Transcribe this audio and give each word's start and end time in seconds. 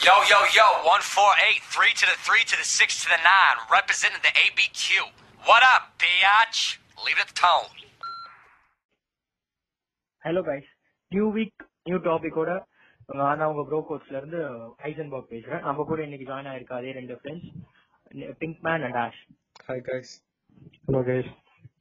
Yo, 0.00 0.14
yo, 0.24 0.38
yo, 0.50 0.66
148, 0.82 1.60
3 1.68 1.92
to 1.92 2.06
the 2.06 2.16
3 2.18 2.40
to 2.42 2.56
the 2.56 2.64
6 2.64 3.02
to 3.02 3.08
the 3.08 3.20
9, 3.20 3.28
representing 3.70 4.22
the 4.22 4.32
ABQ. 4.34 4.84
What 5.42 5.62
up, 5.64 5.92
biatch? 5.98 6.60
Leave 6.98 7.20
it 7.20 7.32
tone. 7.36 7.70
Hello 10.22 10.40
guys 10.48 10.66
new 11.12 11.26
week 11.36 11.60
new 11.86 11.98
டாபிக்கோட 12.06 12.50
நான் 13.20 13.44
உங்க 13.46 13.62
bro 13.68 13.78
கோட்ஸ்ல 13.88 14.18
இருந்து 14.18 14.40
Heisenberg 14.88 15.30
பேசுறேன் 15.32 15.62
நம்ம 15.66 15.84
கூட 15.90 16.00
இன்னைக்கு 16.06 16.26
join 16.30 16.50
ஆயிருக்க 16.52 16.74
அதே 16.78 16.90
ரெண்டு 16.98 17.14
friends 17.20 17.46
pink 18.42 18.58
man 18.66 18.84
and 18.88 18.98
Ash 19.04 19.20
hi 19.68 19.82
guys 19.88 20.12
hello 20.88 21.00
guys 21.08 21.30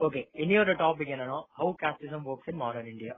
okay 0.07 0.21
இன்னையோட 0.43 0.75
டாபிக் 0.83 1.13
என்னன்னா 1.15 1.39
how 1.59 1.73
casteism 1.83 2.25
works 2.31 2.49
in 2.53 2.61
modern 2.63 2.89
India 2.93 3.15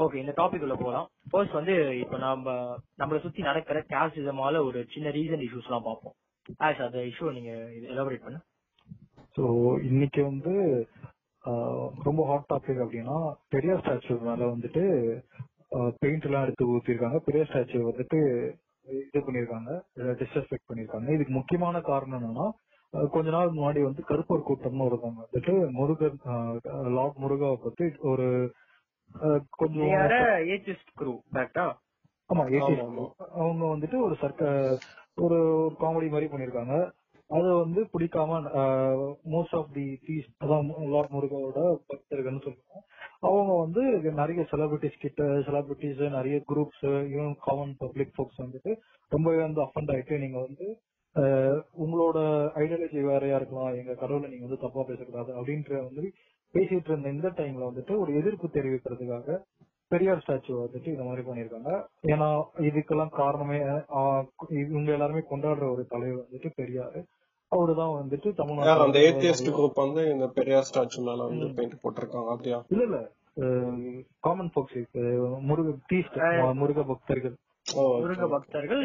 okay 0.00 0.20
இந்த 0.22 0.32
டாபிக் 0.36 0.64
உள்ள 0.66 0.76
போலாம். 0.76 1.08
ஃபர்ஸ்ட் 1.30 1.56
வந்து 1.58 1.74
இப்போ 2.02 2.16
நம்ம 2.18 2.54
நம்மளை 3.00 3.20
சுத்தி 3.22 3.42
நடக்கிற 3.42 3.78
காஸ்டிசமால 3.90 4.62
ஒரு 4.68 4.80
சின்ன 4.94 5.10
ரீசன் 5.16 5.44
இஷ்யூஸ் 5.46 5.68
எல்லாம் 5.68 5.86
பார்ப்போம். 5.88 6.14
ஆஸ் 6.66 6.82
அந்த 6.86 7.00
இஷ்யூ 7.10 7.32
நீங்க 7.38 7.52
எலாபரேட் 7.92 8.26
பண்ணு. 8.26 8.40
ஸோ 9.36 9.44
இன்னைக்கு 9.90 10.22
வந்து 10.30 10.54
ஆஹ், 11.44 11.90
ரொம்ப 12.06 12.22
ஹாட் 12.26 12.48
டாபிக் 12.50 12.80
அப்படின்னா 12.84 13.18
பெரிய 13.54 13.72
ஸ்டாச்சு 13.78 14.14
மேல 14.24 14.48
வந்துட்டு 14.50 14.82
பெயிண்ட் 16.00 16.26
எல்லாம் 16.28 16.44
எடுத்து 16.46 16.64
ஊத்திருக்காங்க. 16.72 17.18
பெரியார் 17.26 17.48
ஸ்டாச்சு 17.50 17.78
வந்துட்டு 17.86 18.18
இது 19.06 19.20
பண்ணிருக்காங்க. 19.26 19.70
டிஸ்ரெஸ்பெக்ட் 20.20 20.68
பண்ணிருக்காங்க. 20.70 21.08
இதுக்கு 21.16 21.32
முக்கியமான 21.32 21.80
காரணம் 21.88 22.18
என்னன்னா 22.20 22.46
கொஞ்ச 23.12 23.28
நாள் 23.30 23.54
முன்னாடி 23.56 23.80
வந்து 23.84 24.02
கருப்பர் 24.08 24.46
கூட்டம்னு 24.48 24.86
ஒருத்தவங்க 24.86 25.24
வந்துட்டு 25.26 25.54
முருகன் 25.78 26.18
லார்ட் 26.96 27.20
முருகாவை 27.24 27.58
பத்தி 27.64 27.84
ஒரு 28.12 28.26
கொஞ்சம் 29.60 29.92
ஏஜிஸ்ட் 30.54 30.92
குரூ 31.00 31.14
கரெக்டா 31.32 31.66
ஆமா. 32.30 32.44
ஆமா, 32.64 33.04
அவங்க 33.40 33.64
வந்துட்டு 33.66 33.98
ஒரு 34.06 34.16
சர்க்க 34.16 34.44
ஒரு 35.18 35.38
காமெடி 35.80 36.08
மாதிரி 36.10 36.28
பண்ணிருக்காங்க. 36.32 36.74
அது 37.30 37.48
வந்து 37.56 37.80
பிடிக்காம 37.92 38.38
மோஸ்ட் 39.34 39.56
ஆஃப் 39.58 39.72
தி 39.74 39.86
தீஸ் 40.06 40.28
அதான் 40.44 40.68
லார்ட் 40.94 41.14
முருகாவோட 41.14 41.60
பக்தர்கள்னு 41.90 42.44
சொல்லுவாங்க. 42.46 42.80
அவங்க 43.28 43.52
வந்து 43.64 43.82
நிறைய 44.20 44.42
செலிபிரிட்டிஸ் 44.52 45.02
கிட்ட 45.02 45.24
செலிபிரிட்டிஸ் 45.48 46.02
நிறைய 46.18 46.36
groups 46.50 46.84
even 47.14 47.36
common 47.46 47.74
public 47.78 48.14
folks 48.16 48.42
வந்துட்டு 48.44 48.72
ரொம்பவே 49.12 49.40
வந்து 49.42 49.62
அஃபண்ட் 49.66 49.92
ஆயிட்டு 49.94 50.22
நீங்க 50.24 50.38
வந்து 50.40 50.66
உங்களோட 51.84 52.18
ஐடியாலஜி 52.62 53.00
வேறையா 53.08 53.36
இருக்கலாம் 53.36 53.76
எங்க 53.80 53.94
கடவுளை 53.94 54.28
நீங்க 54.30 54.46
வந்து 54.46 54.62
தப்பா 54.62 54.82
பேசக்கூடாது 54.82 55.30
அப்படின்ற 55.38 55.72
வந்து 55.88 56.04
பேசிட்டு 56.54 56.88
இருந்த 56.88 57.08
இந்த 57.08 57.28
டைம்ல 57.36 57.64
வந்துட்டு 57.66 57.94
ஒரு 57.98 58.12
எதிர்ப்பு 58.16 58.46
தெரிவிக்கிறதுக்காக 58.54 59.36
பெரியார் 59.90 60.22
ஸ்டாச்சு 60.22 60.52
வந்துட்டு 60.56 60.88
இந்த 60.88 61.04
மாதிரி 61.04 61.22
பண்ணிருக்காங்க 61.26 61.70
ஏன்னா 62.06 62.28
இதுக்கெல்லாம் 62.68 63.14
காரணமே 63.14 63.58
ஆஹ், 63.98 64.24
இவங்க 64.62 64.90
எல்லாருமே 64.92 65.22
கொண்டாடுற 65.30 65.64
ஒரு 65.72 65.84
தலைவர் 65.86 66.24
வந்துட்டு 66.24 66.50
பெரியாரு. 66.56 67.00
அவருதான் 67.52 67.94
வந்துட்டு 67.96 68.28
யார் 68.62 68.84
அந்த 68.84 68.98
ஏத்தியஸ்ட் 69.00 69.40
தமிழ்நாடு 69.40 69.56
குரூப் 69.56 69.82
வந்து 69.84 70.02
இந்த 70.10 70.26
பெரியார் 70.36 70.68
ஸ்டாச்சு 70.68 71.00
மேல 71.00 71.24
வந்து 71.24 71.46
பெயிண்ட் 71.56 71.82
போட்டிருக்காங்க 71.82 72.30
அப்படியா? 72.34 72.58
இல்ல 72.68 72.84
இல்ல. 72.84 72.98
Common 74.20 74.52
folks 74.54 74.78
Muruga 75.48 75.72
theist 75.90 76.18
Muruga 76.54 76.82
பக்தர்கள். 76.84 77.36
முருக 78.02 78.26
பக்தர்கள் 78.34 78.84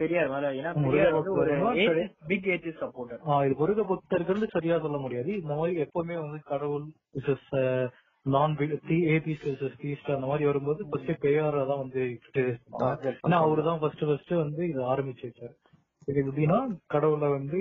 பெரியார் 0.00 0.30
மேல 0.32 0.50
ஏன்னா 0.58 0.72
பெரியார் 0.84 1.16
வந்து 1.16 1.32
ஒரு 1.40 1.54
பிக் 2.30 2.48
சப்போர்ட்டர் 2.82 3.22
இது 3.46 3.54
முருக 3.62 3.84
பக்தர்கள் 3.90 4.52
சரியா 4.54 4.76
சொல்ல 4.84 4.98
முடியாது. 5.04 5.30
இந்த 5.40 5.54
மாதிரி 5.60 5.82
எப்பவுமே 5.84 6.16
வந்து 6.24 6.40
கடவுள் 6.52 6.86
நான் 8.26 8.52
தீஸ்ட் 8.58 10.10
அந்த 10.16 10.26
மாதிரி 10.30 10.44
வரும்போது 10.48 10.82
ஃபர்ஸ்ட் 10.90 11.22
பெரியார 11.24 11.64
தான் 11.70 11.82
வந்து. 11.84 12.02
ஏன்னா 13.26 13.38
அவரு 13.46 13.62
தான் 13.68 13.80
ஃபர்ஸ்ட் 13.82 14.04
ஃபர்ஸ்ட் 14.08 14.34
வந்து 14.42 14.62
இது 14.72 14.82
ஆரம்பிச்சு 14.92 15.24
வச்சாரு 15.30 15.54
இது 16.10 16.18
எப்படின்னா 16.24 16.58
கடவுளை 16.94 17.30
வந்து 17.38 17.60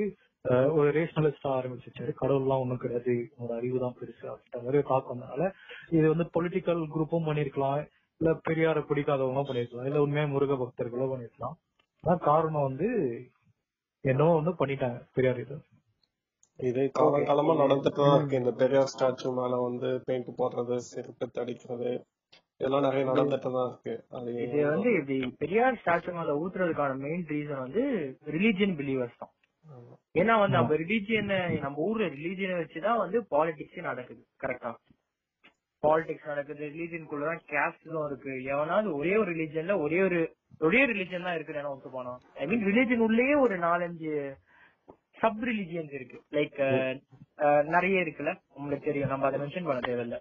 ஒரு 0.78 0.88
ரேஷனலிஸ்டா 0.98 1.50
ஆரம்பிச்சு 1.58 1.90
வச்சாரு 1.90 2.12
கடவுள்லாம் 2.22 2.62
ஒண்ணும் 2.64 2.84
கிடையாது. 2.84 3.16
ஒரு 3.42 3.52
அறிவு 3.58 3.78
தான் 3.84 3.98
பெருசு. 3.98 4.24
அப்படின்ற 4.32 4.62
மாதிரி 4.66 4.80
ஒரு 4.82 4.90
தாக்கம். 4.92 5.12
வந்தனால 5.14 5.50
இது 5.98 6.06
வந்து 6.14 6.26
பொலிட்டிக்கல் 6.36 6.82
குரூப்பும் 6.94 7.28
பண்ணிருக்கலாம். 7.30 7.84
இல்ல 8.22 8.32
பெரியார 8.48 8.80
பிடிக்காதவங்களும் 8.90 9.50
பண்ணிருக்கலாம். 9.50 9.88
இல்ல 9.90 10.02
உண்மையா 10.06 10.26
முருக 10.34 10.56
பக்தர்களோ 10.62 11.08
பண்ணிருக்கலாம். 11.12 11.56
ஆனா 12.04 12.16
காரணம் 12.30 12.68
வந்து 12.68 12.88
என்னவோ 14.04 14.34
வந்து 14.40 14.54
பண்ணிட்டாங்க 14.60 15.00
பெரியார் 15.18 15.42
இது 15.44 15.58
இது 16.60 16.82
காலங்காலமா 16.98 17.54
நடந்துட்டு 17.62 18.00
தான் 18.00 18.16
இருக்கு. 18.18 18.40
இந்த 18.42 18.52
பெரியார் 18.62 18.92
ஸ்டாச்சு 18.92 19.30
மேல 19.38 19.60
வந்து 19.68 19.90
பெயிண்ட் 20.08 20.30
போடுறது 20.40 20.76
செருப்பு 20.90 21.26
தடிக்கிறது 21.38 21.92
இதெல்லாம் 22.60 22.86
நிறைய 22.88 23.04
நடந்துட்டு 23.10 23.52
தான் 23.56 23.70
இருக்கு. 23.70 23.94
அது 24.18 24.30
இது 24.46 24.60
வந்து 24.74 24.90
இப்படி 24.98 25.18
பெரியார் 25.44 25.80
ஸ்டாச்சு 25.82 26.12
மேல 26.18 26.36
ஊத்துறதுக்கான 26.42 26.98
மெயின் 27.06 27.26
ரீசன் 27.34 27.64
வந்து 27.66 27.84
ரிலீஜியன் 28.36 28.76
பிலீவர்ஸ் 28.82 29.20
தான். 29.22 29.34
ஏன்னா 30.20 30.34
வந்து 30.44 30.58
நம்ம 30.60 30.78
ரிலீஜியன் 30.84 31.34
நம்ம 31.66 31.78
ஊர்ல 31.88 32.08
ரிலீஜியனை 32.18 32.58
வச்சுதான் 32.62 33.02
வந்து 33.04 33.20
பாலிடிக்ஸ் 33.34 33.88
நடக்குது 33.90 34.24
கரெக்டா 34.44 34.72
பாலிடிக்ஸ் 35.84 36.30
நடக்குது 36.32 36.64
ரிலீஜியனுக்குள்ளதான் 36.68 37.44
கேஸ்டும் 37.52 38.06
இருக்கு. 38.08 38.32
எவனாவது 38.54 38.90
ஒரே 38.98 39.14
ஒரு 39.18 39.32
ரிலீஜன்ல 39.34 39.76
ஒரே 39.86 40.00
ஒரு 40.08 40.20
ஒரே 40.62 40.82
ரிலீஜன் 40.92 41.26
தான் 41.28 41.36
இருக்கு 41.38 41.70
ஒத்து 41.70 41.90
போனோம். 41.96 42.20
ஐ 42.36 42.46
மீன் 42.50 42.66
ரிலீஜன் 42.70 43.06
உள்ளேயே 43.08 43.36
ஒரு 43.46 43.56
நாலஞ்சு 43.64 44.12
சப் 45.22 45.42
ரிலீஜியன்ஸ் 45.50 45.94
இருக்கு 45.98 46.18
லைக் 46.36 46.60
நிறைய 47.74 48.04
இருக்குல்ல? 48.04 48.32
உங்களுக்கு 48.58 48.88
தெரியும். 48.90 49.12
நம்ம 49.14 49.28
அதை 49.30 49.40
மென்ஷன் 49.44 49.68
பண்ண 49.70 49.82
தேவையில்ல. 49.88 50.18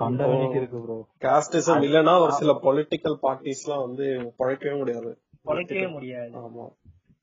கண்டனிக்கு 0.00 0.58
இருக்கு 0.60 0.78
ப்ரோ 0.84 0.96
காஸ்டிசம் 1.22 1.84
இல்லைன்னா 1.86 2.14
ஒரு 2.24 2.32
சில 2.40 2.52
பொலிட்டிக்கல் 2.64 3.16
பார்ட்டிஸ் 3.22 3.62
எல்லாம் 3.64 3.84
வந்து 3.86 4.06
பழைக்கவே 4.40 4.74
முடியாது. 4.80 5.10
குறைக்கவே 5.48 5.86
முடியாது. 5.94 6.32
ஆமா. 6.42 6.64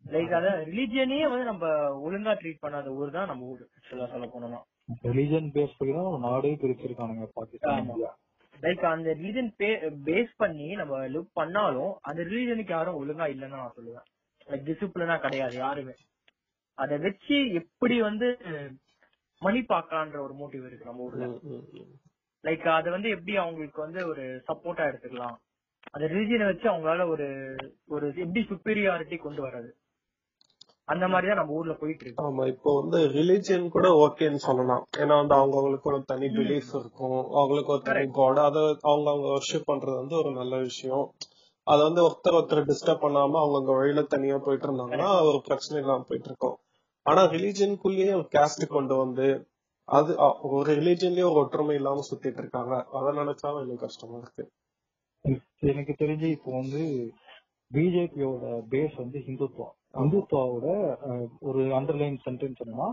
லைக் 0.06 0.34
அதான் 0.38 0.60
ரிலீஜியனே 0.70 1.20
வந்து 1.32 1.46
நம்ம 1.52 1.66
ஒழுங்கா 2.06 2.34
ட்ரீட் 2.42 2.64
பண்ணாத 2.64 2.94
ஊர் 3.00 3.16
தான் 3.18 3.30
நம்ம 3.32 3.50
ஊர். 3.52 3.64
சொல்ல 3.90 4.08
சொல்ல 4.14 4.28
போனோம்னா. 4.34 4.62
ரிலீஜன் 5.10 5.48
பேஸ் 5.56 5.78
பண்ணி 5.78 5.94
தான் 5.98 6.26
நாடே 6.28 6.52
பிரிச்சிருக்கானுங்க 6.62 7.28
பாகிஸ்தான் 7.38 7.92
லைக் 8.64 8.84
அந்த 8.94 9.10
ரிலீஜன் 9.20 9.52
பேஸ் 10.08 10.34
பண்ணி 10.42 10.68
நம்ம 10.80 10.98
லுக் 11.14 11.38
பண்ணாலும் 11.40 11.94
அந்த 12.10 12.22
ரிலீஜனுக்கு 12.30 12.74
யாரும் 12.76 13.00
ஒழுங்கா 13.02 13.26
இல்லைன்னு 13.34 13.60
நான் 13.62 13.76
சொல்லுவேன். 13.78 14.08
லைக் 14.48 14.66
டிசிப்ளினா 14.68 15.16
கிடையாது 15.26 15.56
யாருமே. 15.66 15.96
அதை 16.78 16.96
வச்சு 17.06 17.38
எப்படி 17.62 17.96
வந்து 18.08 18.28
மணி 19.42 19.60
பார்க்கலான்ற 19.74 20.18
ஒரு 20.26 20.34
மோட்டிவ் 20.42 20.66
இருக்கு 20.68 20.90
நம்ம 20.90 21.06
ஊர்ல. 21.08 21.28
லைக் 22.44 22.68
அதை 22.78 22.90
வந்து 22.96 23.10
எப்படி 23.16 23.34
அவங்களுக்கு 23.44 23.80
வந்து 23.86 24.02
ஒரு 24.12 24.24
சப்போர்ட்டா 24.50 24.86
எடுத்துக்கலாம். 24.90 25.38
அந்த 25.94 26.06
ரிலீஜனை 26.14 26.46
வச்சு 26.52 26.68
அவங்களால 26.72 27.06
ஒரு 27.14 27.28
ஒரு 27.96 28.06
எப்படி 28.24 28.42
சுப்பீரியாரிட்டி 28.52 29.18
கொண்டு 29.26 29.42
வர்றது. 29.48 29.72
அந்த 30.92 31.06
மாதிரி 31.08 31.28
தான் 31.28 31.40
நம்ம 31.40 31.58
ஊர்ல 31.58 31.74
போயிட்டு 31.82 32.04
இருக்கு 32.04 32.24
ஆமா 32.26 32.44
இப்போ 32.54 32.70
வந்து 32.80 33.00
ரிலிஜியன் 33.16 33.68
கூட 33.76 33.88
ஓகேன்னு 34.04 34.42
சொல்லலாம். 34.46 34.84
ஏன்னா 35.02 35.16
வந்து 35.22 35.36
அவங்கவுங்களுக்கு 35.36 35.90
ஒரு 35.92 36.00
தனி 36.04 36.28
பிலீஃப் 36.38 36.72
இருக்கும். 36.80 37.20
அவங்களுக்கு 37.36 37.74
ஒரு 37.76 37.84
தனி 37.90 38.04
காட் 38.12 38.42
அதை 38.46 38.64
அவங்க 38.90 39.08
அவங்க 39.12 39.28
வர்ஷிப் 39.36 39.70
பண்றது 39.72 39.96
வந்து 39.96 40.16
ஒரு 40.18 40.32
நல்ல 40.32 40.56
விஷயம். 40.62 41.06
அத 41.68 41.80
வந்து 41.84 42.02
ஒருத்தர் 42.02 42.38
ஒருத்தர் 42.38 42.70
டிஸ்டர்ப் 42.70 43.04
பண்ணாம 43.04 43.40
அவங்க 43.42 43.72
வழியில 43.74 44.04
தனியா 44.14 44.38
போயிட்டு 44.46 44.68
இருந்தாங்கன்னா 44.68 45.10
ஒரு 45.30 45.40
பிரச்சனை 45.48 45.78
இல்லாம 45.82 46.06
போயிட்டு 46.10 46.30
இருக்கும் 46.30 46.58
ஆனா 47.06 47.22
ரிலிஜியனுக்குள்ளேயே 47.36 48.14
ஒரு 48.14 48.28
கேஸ்ட் 48.36 48.66
கொண்டு 48.68 48.96
வந்து 48.96 49.28
அது 49.88 50.12
ஒரு 50.52 50.70
ரிலிஜியன்லயே 50.80 51.26
ஒரு 51.30 51.40
ஒற்றுமை 51.44 51.76
இல்லாம 51.76 52.04
சுத்திட்டு 52.10 52.42
இருக்காங்க. 52.44 52.74
அதை 52.98 53.10
நினைச்சாலும் 53.18 53.62
இன்னும் 53.64 53.84
கஷ்டமா 53.86 54.18
இருக்கு. 54.22 54.44
எனக்கு 55.72 55.94
தெரிஞ்சு 56.00 56.28
இப்போ 56.36 56.52
வந்து 56.52 56.82
பிஜேபியோட 57.72 58.44
பேஸ் 58.72 58.96
வந்து 58.96 59.20
ஹிந்துத்வா 59.28 59.68
ஹிந்துத்வாவோட 59.94 60.68
அஹ், 61.08 61.28
ஒரு 61.42 61.62
அண்டர்லைன் 61.78 62.18
சென்டென்ஸ் 62.26 62.62
என்னன்னா 62.64 62.90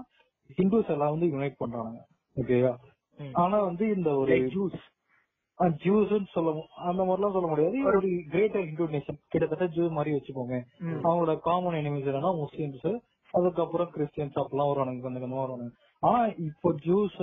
ஹிந்துஸ் 0.58 0.92
எல்லாம் 0.94 1.14
வந்து 1.14 1.28
யுனைட் 1.32 1.58
பண்றாங்க 1.58 1.98
ஓகேயா 2.36 2.72
ம். 3.18 3.34
ஆனா 3.36 3.56
வந்து 3.64 3.84
இந்த 3.94 4.10
ஒரு 4.18 4.30
ஜூஸ் 4.52 4.78
ஜூஸ்ன்னு 5.82 6.28
சொல்ல 6.32 6.50
அந்த 6.84 7.02
மாதிரிலாம் 7.02 7.32
சொல்ல 7.32 7.48
முடியாது. 7.48 7.78
ஒரு 7.90 8.00
கிரேட்டர் 8.30 8.66
இந்து 8.66 8.84
நேஷன் 8.92 9.18
கிட்டத்தட்ட 9.28 9.66
ஜூ 9.72 9.88
மாதிரி 9.96 10.10
வச்சுக்கோங்க. 10.14 10.56
அவங்களோட 11.00 11.34
காமன் 11.46 11.78
எனிமிஸ் 11.80 12.10
என்னன்னா 12.10 12.32
முஸ்லிம்ஸ் 12.38 12.86
அதுக்கப்புறம் 13.34 13.90
கிறிஸ்டியன்ஸ் 13.94 14.38
அப்பெல்லாம் 14.40 14.70
வருவானுங்க 14.70 15.02
கொஞ்சம் 15.02 15.24
கொஞ்சமா 15.24 15.42
வருவானுங்க. 15.42 15.72
ஆனா 16.02 16.20
இப்போ 16.44 16.68
ஜூஸ் 16.84 17.18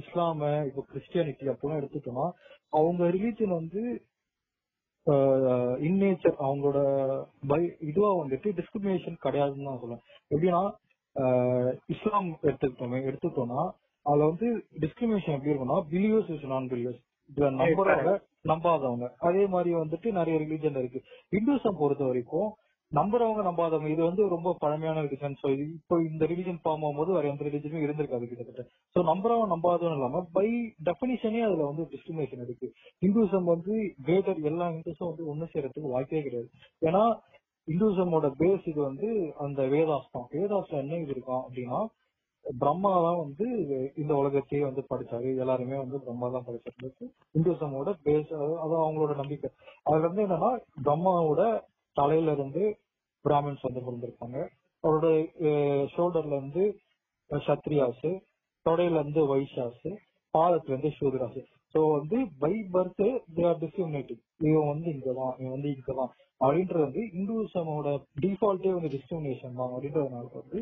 இஸ்லாம 0.00 0.40
இப்போ 0.68 0.82
கிறிஸ்டியானிட்டி 0.90 1.52
அப்பெல்லாம் 1.52 1.80
எடுத்துட்டோம்னா 1.80 2.26
அவங்க 2.72 3.10
ரிலீஜன் 3.10 3.56
வந்து 3.56 3.82
இன் 5.80 5.98
நேச்சர் 6.02 6.36
அவங்களோட 6.38 6.78
பை 7.46 7.60
இதுவா 7.80 8.10
வந்துட்டு 8.22 8.48
டிஸ்கிரிமினேஷன் 8.52 9.16
கிடையாதுன்னு 9.24 9.68
தான் 9.68 9.82
சொல்லுவேன் 9.82 10.04
எப்படின்னா 10.30 10.62
இஸ்லாம் 11.88 12.30
எடுத்துக்கிட்டோமே 12.42 13.00
எடுத்துக்கிட்டோம்னா 13.08 13.62
அதுல 14.06 14.26
வந்து 14.26 14.48
டிஸ்கிரிமினேஷன் 14.80 15.36
எப்படி 15.36 15.52
இருக்கும்னா 15.52 15.78
பிலியர்ஸ் 15.92 16.30
இஸ் 16.30 16.46
நான் 16.46 16.70
பிலியர்ஸ் 16.70 17.00
இதுல 17.30 17.48
நம்புறவங்க 17.54 18.10
நம்பாதவங்க. 18.50 19.06
அதே 19.18 19.44
மாதிரி 19.46 19.70
வந்துட்டு 19.74 20.08
நிறைய 20.12 20.34
ரிலீஜன் 20.38 20.76
இருக்கு. 20.78 21.00
இந்துசம் 21.32 21.78
பொறுத்த 21.78 22.04
வரைக்கும் 22.04 22.50
நம்புறவங்க 22.92 23.42
நம்பாதவங்க 23.46 23.88
இது 23.92 24.02
வந்து 24.08 24.22
ரொம்ப 24.34 24.48
பழமையான 24.62 25.00
ரிலிஜன் 25.06 25.38
சோ 25.40 25.48
இப்போ 25.76 25.94
இந்த 26.08 26.24
ரிலிஜன் 26.32 26.60
ஃபார்ம் 26.62 26.84
ஆகும்போது 26.86 27.10
வேற 27.16 27.26
எந்த 27.32 27.44
ரிலிஜனும் 27.48 27.84
இருந்திருக்காது 27.86 28.28
கிட்டத்தட்ட. 28.30 28.62
சோ 28.96 29.02
நம்புறவங்க 29.10 29.48
நம்பாதவங்க 29.54 29.98
இல்லாம 29.98 30.22
பை 30.36 30.46
டெபினிஷனே 30.88 31.42
அதுல 31.48 31.66
வந்து 31.70 31.84
டிஸ்கிரிமினேஷன் 31.92 32.44
இருக்கு. 32.46 32.68
இந்துசம் 33.02 33.50
வந்து 33.54 33.74
கிரேட்டர் 34.06 34.40
எல்லா 34.50 34.68
இந்துஸும் 34.76 35.10
வந்து 35.10 35.26
ஒண்ணு 35.32 35.50
சேரத்துக்கு 35.54 35.94
வாய்ப்பே 35.96 36.22
கிடையாது. 36.28 36.48
ஏன்னா 36.82 37.02
இந்துசமோட 37.68 38.26
பேஸ் 38.40 38.66
இது 38.72 38.80
வந்து 38.88 39.08
அந்த 39.44 39.60
வேதாஸ் 39.74 40.12
தான் 40.16 40.28
வேதாஸ்ல 40.34 40.82
என்ன 40.84 40.98
இது 41.04 41.14
இருக்கும் 41.14 41.44
அப்படின்னா 41.44 41.78
பிரம்மா 42.46 42.90
தான் 43.04 43.20
வந்து 43.22 43.46
இந்த 44.02 44.12
உலகத்தையே 44.20 44.60
வந்து 44.68 44.82
படிச்சாரு. 44.90 45.30
எல்லாருமே 45.42 45.76
வந்து 45.84 45.98
பிரம்மா 46.04 46.26
தான் 46.34 46.46
படிச்சிருந்தது 46.48 47.06
இந்துசமோட 47.38 47.92
பேஸ் 48.04 48.30
அது 48.64 48.74
அவங்களோட 48.82 49.14
நம்பிக்கை. 49.22 49.48
அதுல 49.86 50.04
இருந்து 50.06 50.26
என்னன்னா 50.26 50.50
பிரம்மாவோட 50.86 51.42
தலையில 52.00 52.34
இருந்து 52.36 52.62
பிராமின்ஸ் 53.24 53.66
வந்து 53.66 53.82
பிறந்திருப்பாங்க 53.86 54.38
அவரோட 54.84 55.06
ஷோல்டர்ல 55.94 56.36
இருந்து 56.38 56.64
சத்ரியாஸ் 57.30 58.08
தொடையில 58.66 58.98
இருந்து 59.00 59.22
வைஷாஸ் 59.32 59.86
பாதத்துல 60.34 60.72
இருந்து 60.72 60.90
சூதராசு. 60.98 61.42
சோ 61.74 61.80
வந்து 61.96 62.18
by 62.42 62.52
birth 62.74 63.04
they 63.36 63.46
are 63.48 63.60
discriminative 63.62 64.18
இவன் 64.50 64.70
வந்து 64.72 64.88
இங்கதான் 64.96 65.34
இவன் 65.40 65.54
வந்து 65.56 65.70
இங்கதான் 65.76 66.12
அப்படின்றது 66.44 66.82
வந்து 66.86 67.02
இந்துசமோட 67.20 67.88
டிஃபால்ட்டே 68.22 68.72
வந்து 68.76 68.92
டிஸ்கிரிமினேஷன் 68.96 69.58
தான் 69.60 69.72
அப்படின்றதுனால 69.74 70.26
வந்து 70.40 70.60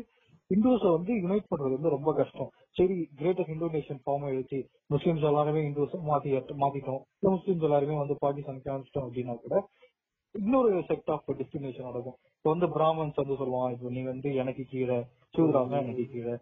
இந்துஸை 0.49 0.89
வந்து 0.97 1.13
யுனைட் 1.21 1.49
பண்றது 1.51 1.73
வந்து 1.75 1.93
ரொம்ப 1.95 2.09
கஷ்டம். 2.19 2.49
சரி 2.77 2.95
கிரேட்டர் 3.19 3.49
இந்து 3.53 3.67
நேஷன் 3.75 4.01
ஃபார்ம் 4.05 4.27
எழுதி 4.31 4.59
முஸ்லிம்ஸ் 4.93 5.27
எல்லாருமே 5.29 5.61
இந்துஸ் 5.69 5.95
மாத்தி 6.09 6.29
மாத்திட்டோம். 6.63 7.01
முஸ்லீம்ஸ் 7.21 7.27
முஸ்லிம்ஸ் 7.27 7.67
எல்லாருமே 7.69 7.95
வந்து 8.03 8.15
பாகிஸ்தான் 8.25 8.61
காமிச்சிட்டோம் 8.65 9.05
அப்படின்னா 9.07 9.35
கூட 9.45 9.55
இன்னொரு 10.35 10.71
செக்ட் 10.89 11.11
ஆஃப் 11.13 11.29
டிஸ்கிரிமினேஷன் 11.39 11.89
நடக்கும். 11.89 12.17
இப்போ 12.37 12.49
வந்து 12.53 12.67
பிராமன்ஸ் 12.77 13.21
வந்து 13.21 13.35
சொல்லுவான் 13.41 13.73
இப்போ 13.75 13.89
நீ 13.95 14.01
வந்து 14.11 14.29
எனக்கு 14.41 14.63
கீழே 14.73 14.97
சூத்ராசன் 15.35 15.83
எனக்கு 15.83 16.05
கீழே 16.13 16.35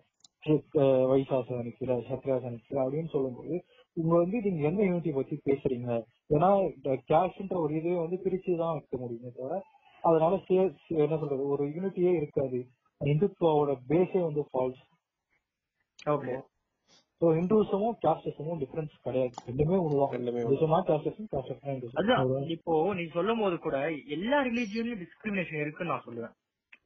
வைசாசன் 1.11 1.59
எனக்கு 1.61 1.79
கீழே 1.81 1.95
சத்ராசன் 2.09 2.49
எனக்கு 2.49 2.67
கீழே 2.69 2.81
அப்படின்னு 2.85 3.11
சொல்லும்போது 3.15 3.55
உங்க 3.97 4.13
வந்து 4.21 4.37
நீங்க 4.45 4.61
எந்த 4.69 4.81
யூனிட்டி 4.87 5.11
பத்தி 5.17 5.35
பேசுறீங்க? 5.49 5.91
ஏன்னா 6.35 6.49
கேஷ்ன்ற 7.11 7.55
ஒரு 7.65 7.73
இதே 7.79 7.93
வந்து 8.03 8.17
பிரிச்சு 8.23 8.57
தான் 8.61 8.73
வைக்க 8.77 8.97
முடியுமே 9.03 9.31
தவிர 9.37 9.59
அதனால 10.03 10.39
என்ன 11.03 11.17
சொல்றது? 11.21 11.43
ஒரு 11.53 11.65
யூனிட்டியே 11.75 12.13
இருக்காது. 12.19 12.59
இந்துத்துவாவோட 13.01 13.71
பேஸே 13.91 14.21
வந்து 14.29 14.43
ஃபால்ஸ் 14.49 14.81
ஓகே 16.13 16.33
ஸோ 17.23 17.29
ஹிந்துசமும் 17.35 17.93
கேஸ்டிசமும் 18.03 18.57
டிஃபரன்ஸ் 18.61 18.95
கிடையாது. 19.05 19.35
ரெண்டுமே 19.49 19.75
ஒண்ணுதான். 19.83 20.09
ரெண்டுமே 20.15 20.39
ஒண்ணு. 20.39 20.47
ஹிந்துசமா 20.47 20.79
கேஸ்டிசம் 20.87 21.27
கேஸ்டிசம் 21.33 21.69
ஹிந்துசம் 21.71 21.99
அதான். 21.99 22.49
இப்போ 22.55 22.93
நீ 22.93 23.03
சொல்லும் 23.17 23.41
போது 23.43 23.59
கூட 23.65 23.77
எல்லா 24.15 24.37
ரிலீஜியன்லயும் 24.47 25.01
டிஸ்கிரிமினேஷன் 25.03 25.61
இருக்குன்னு 25.63 25.93
நான் 25.93 26.05
சொல்லுவேன். 26.07 26.33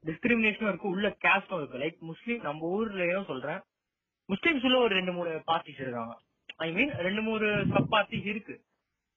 டிஸ்கிரிமினேஷனும் 0.10 0.70
இருக்கு 0.72 0.88
உள்ள 0.90 1.08
கேஸ்டும் 1.26 1.60
இருக்கு. 1.62 1.82
லைக் 1.84 1.98
முஸ்லீம் 2.12 2.46
நம்ம 2.48 2.70
ஊர்லயும் 2.78 3.28
சொல்றேன். 3.32 3.62
முஸ்லிம்ஸ்ல 4.30 4.80
ஒரு 4.86 4.94
ரெண்டு 5.00 5.14
மூணு 5.18 5.32
பார்ட்டிஸ் 5.52 5.82
இருக்காங்க. 5.86 6.16
ஐ 6.66 6.72
மீன் 6.78 6.94
ரெண்டு 7.08 7.22
மூணு 7.22 7.48
சப் 7.74 7.92
பார்ட்டிஸ் 7.96 8.30
இருக்கு. 8.34 8.56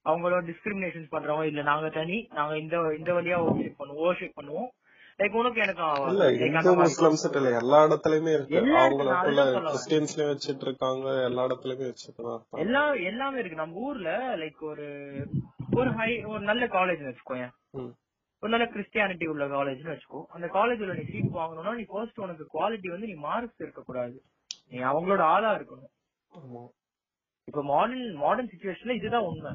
அவங்களோட 0.06 0.42
டிஸ்கிரிமினேஷன் 0.50 1.12
பண்றவங்க 1.14 1.46
இல்ல 1.52 1.62
நாங்க 1.62 1.88
தனி 1.98 2.18
நாங்க 2.38 2.58
இந்த 2.58 2.76
இந்த 2.98 3.12
வழியா 3.12 3.38
ஓர்ஷிப் 3.46 3.80
பண்ணுவோம் 3.80 4.06
ஓர்ஷிப் 4.08 4.38
பண்ணுவோம். 4.40 4.70
லைக் 5.20 5.32
உனக்கு 5.32 5.60
எனக்கு 5.60 5.82
எல்லா 7.56 7.84
இடத்துலயுமே 7.84 8.32
இருக்கு. 8.32 8.56
எல்லா 8.56 8.86
இடத்துலயும் 8.86 8.90
அவங்களுக்குள்ள. 8.90 9.72
கிறிஸ்டியன்ஸ்லயும் 9.72 10.30
வச்சிட்டு 10.30 10.60
இருக்காங்க 10.60 11.22
எல்லா 11.22 11.44
இடத்துலயுமே 11.44 13.04
எல்லாமே 13.04 13.38
இருக்கு. 13.38 13.56
நம்ம 13.56 13.76
ஊர்ல 13.80 14.36
லைக் 14.36 14.60
ஒரு 14.60 14.86
ஒரு 15.72 15.92
ஹை 15.92 16.24
ஒரு 16.24 16.40
நல்ல 16.40 16.66
காலேஜ் 16.66 17.04
வச்சுக்கோயேன். 17.08 17.50
ம். 17.70 17.92
ஒரு 18.40 18.56
நல்ல 18.56 18.64
கிறிஸ்டியானிட்டி 18.64 19.26
உள்ள 19.26 19.46
காலேஜ்னு 19.46 19.96
வச்சுக்கோ. 19.96 20.24
அந்த 20.28 20.46
காலேஜ்ல 20.46 20.96
நீ 20.96 21.02
சீட் 21.10 21.32
வாங்கணும்னா 21.32 21.74
நீ 21.74 21.82
ஃபர்ஸ்ட் 21.82 22.20
உனக்கு 22.20 22.46
குவாலிட்டி 22.54 22.88
வந்து 22.88 23.06
நீ 23.06 23.12
மார்க்ஸ் 23.12 23.60
இருக்க 23.60 23.82
கூடாது 23.82 24.22
நீ 24.68 24.78
அவங்களோட 24.78 25.18
ஆளா 25.18 25.54
இருக்கணும். 25.54 26.68
இப்ப 27.44 27.62
மாடர்ன் 27.62 28.12
மாடர்ன் 28.12 28.50
சுச்சுவேஷன்ல 28.56 28.90
இதுதான் 28.90 29.22
உண்மை. 29.22 29.52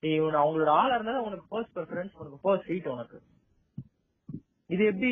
நீ 0.00 0.18
அவங்களோட 0.20 0.68
ஆளா 0.68 0.94
இருந்தா 0.94 1.20
உனக்கு 1.20 1.44
ஃபர்ஸ்ட் 1.48 1.76
ப்ரிஃபரன்ஸ் 1.76 2.16
உனக்கு 2.16 2.38
ஃபர்ஸ்ட் 2.42 2.66
சீட் 2.66 2.86
உனக்கு. 2.86 3.22
இது 4.74 4.84
எப்படி 4.90 5.10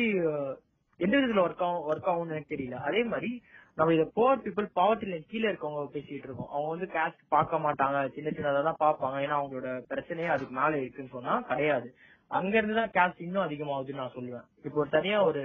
எந்த 1.05 1.15
விதத்துல 1.17 1.43
ஒர்க் 1.45 1.63
ஆகும் 1.65 1.85
ஒர்க் 1.89 2.07
ஆகும்னு 2.11 2.33
எனக்கு 2.35 2.55
தெரியல. 2.55 2.77
அதே 2.89 3.03
மாதிரி 3.03 3.31
நம்ம 3.75 3.93
இத 3.93 4.03
போர் 4.13 4.41
பீப்புள் 4.41 4.67
பாவர்ட்டி 4.75 5.17
கீழே 5.31 5.47
இருக்கவங்க 5.49 5.81
பேசிட்டு 5.95 6.25
இருக்கோம். 6.25 6.49
அவங்க 6.49 6.69
வந்து 6.69 6.87
கேஸ்ட் 6.93 7.23
பார்க்க 7.35 7.63
மாட்டாங்க. 7.65 7.97
சின்ன 8.15 8.29
சின்னதா 8.37 8.63
தான் 8.69 8.81
பார்ப்பாங்க. 8.85 9.17
ஏன்னா 9.25 9.35
அவங்களோட 9.41 9.71
பிரச்சனையே 9.89 10.29
அதுக்கு 10.35 10.53
மேல 10.59 10.79
இருக்குன்னு 10.81 11.13
சொன்னா 11.15 11.33
கிடையாது. 11.51 11.89
அங்க 12.27 12.53
இருந்து 12.57 12.77
தான் 12.79 12.93
கேஸ்ட் 12.97 13.21
இன்னும் 13.21 13.45
அதிகமாகுதுன்னு 13.49 14.01
நான் 14.01 14.15
சொல்லுவேன். 14.15 14.45
இப்போ 14.63 14.77
ஒரு 14.79 14.89
தனியா 14.89 15.19
ஒரு 15.23 15.43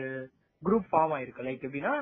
குரூப் 0.63 0.89
ஃபார்ம் 0.93 1.15
ஆயிருக்கு. 1.17 1.47
லைக் 1.49 1.67
எப்படின்னா 1.69 1.95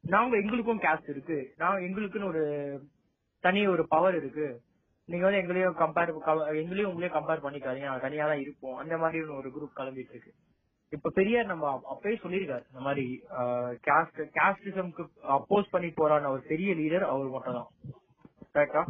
நாங்க 0.00 0.36
எங்களுக்கும் 0.36 0.80
கேஸ்ட் 0.80 1.12
இருக்கு. 1.14 1.38
நான் 1.56 1.80
எங்களுக்குன்னு 1.80 2.30
ஒரு 2.32 2.44
தனி 3.40 3.66
ஒரு 3.66 3.88
பவர் 3.88 4.16
இருக்கு. 4.16 4.46
நீங்க 5.08 5.24
வந்து 5.24 5.40
எங்களையும் 5.40 5.78
கம்பேர் 5.78 6.10
எங்களையும் 6.62 6.90
உங்களையும் 6.92 7.16
கம்பேர் 7.18 7.44
பண்ணிக்காதீங்க. 7.46 7.88
நாங்க 7.90 8.04
தனியா 8.06 8.26
தான் 8.26 8.40
இருப்போம். 8.40 8.76
அந்த 8.76 8.96
மாதிரி 8.98 9.18
ஒரு 9.40 9.50
குரூப் 9.56 9.78
கிளம்பிட்டு 9.78 10.14
இருக்கு. 10.14 10.32
இப்ப 10.92 11.10
பெரியார் 11.10 11.46
நம்ம 11.46 11.66
அப்~ 11.70 11.88
அப்பயே 11.92 12.16
சொல்லியிருக்காரு. 12.22 12.64
இந்த 12.70 12.80
மாதிரி 12.80 13.04
கேஸ்ட் 13.86 14.18
கேஸ்டிசம்க்கு 14.36 15.04
அப்போஸ் 15.36 15.70
பண்ணி 15.70 15.90
போறான 15.92 16.30
ஒரு 16.30 16.42
பெரிய 16.46 16.72
லீடர் 16.74 17.06
அவர் 17.08 17.28
மட்டும் 17.28 17.58
தான். 17.58 17.70
கரெக்டா 18.54 18.82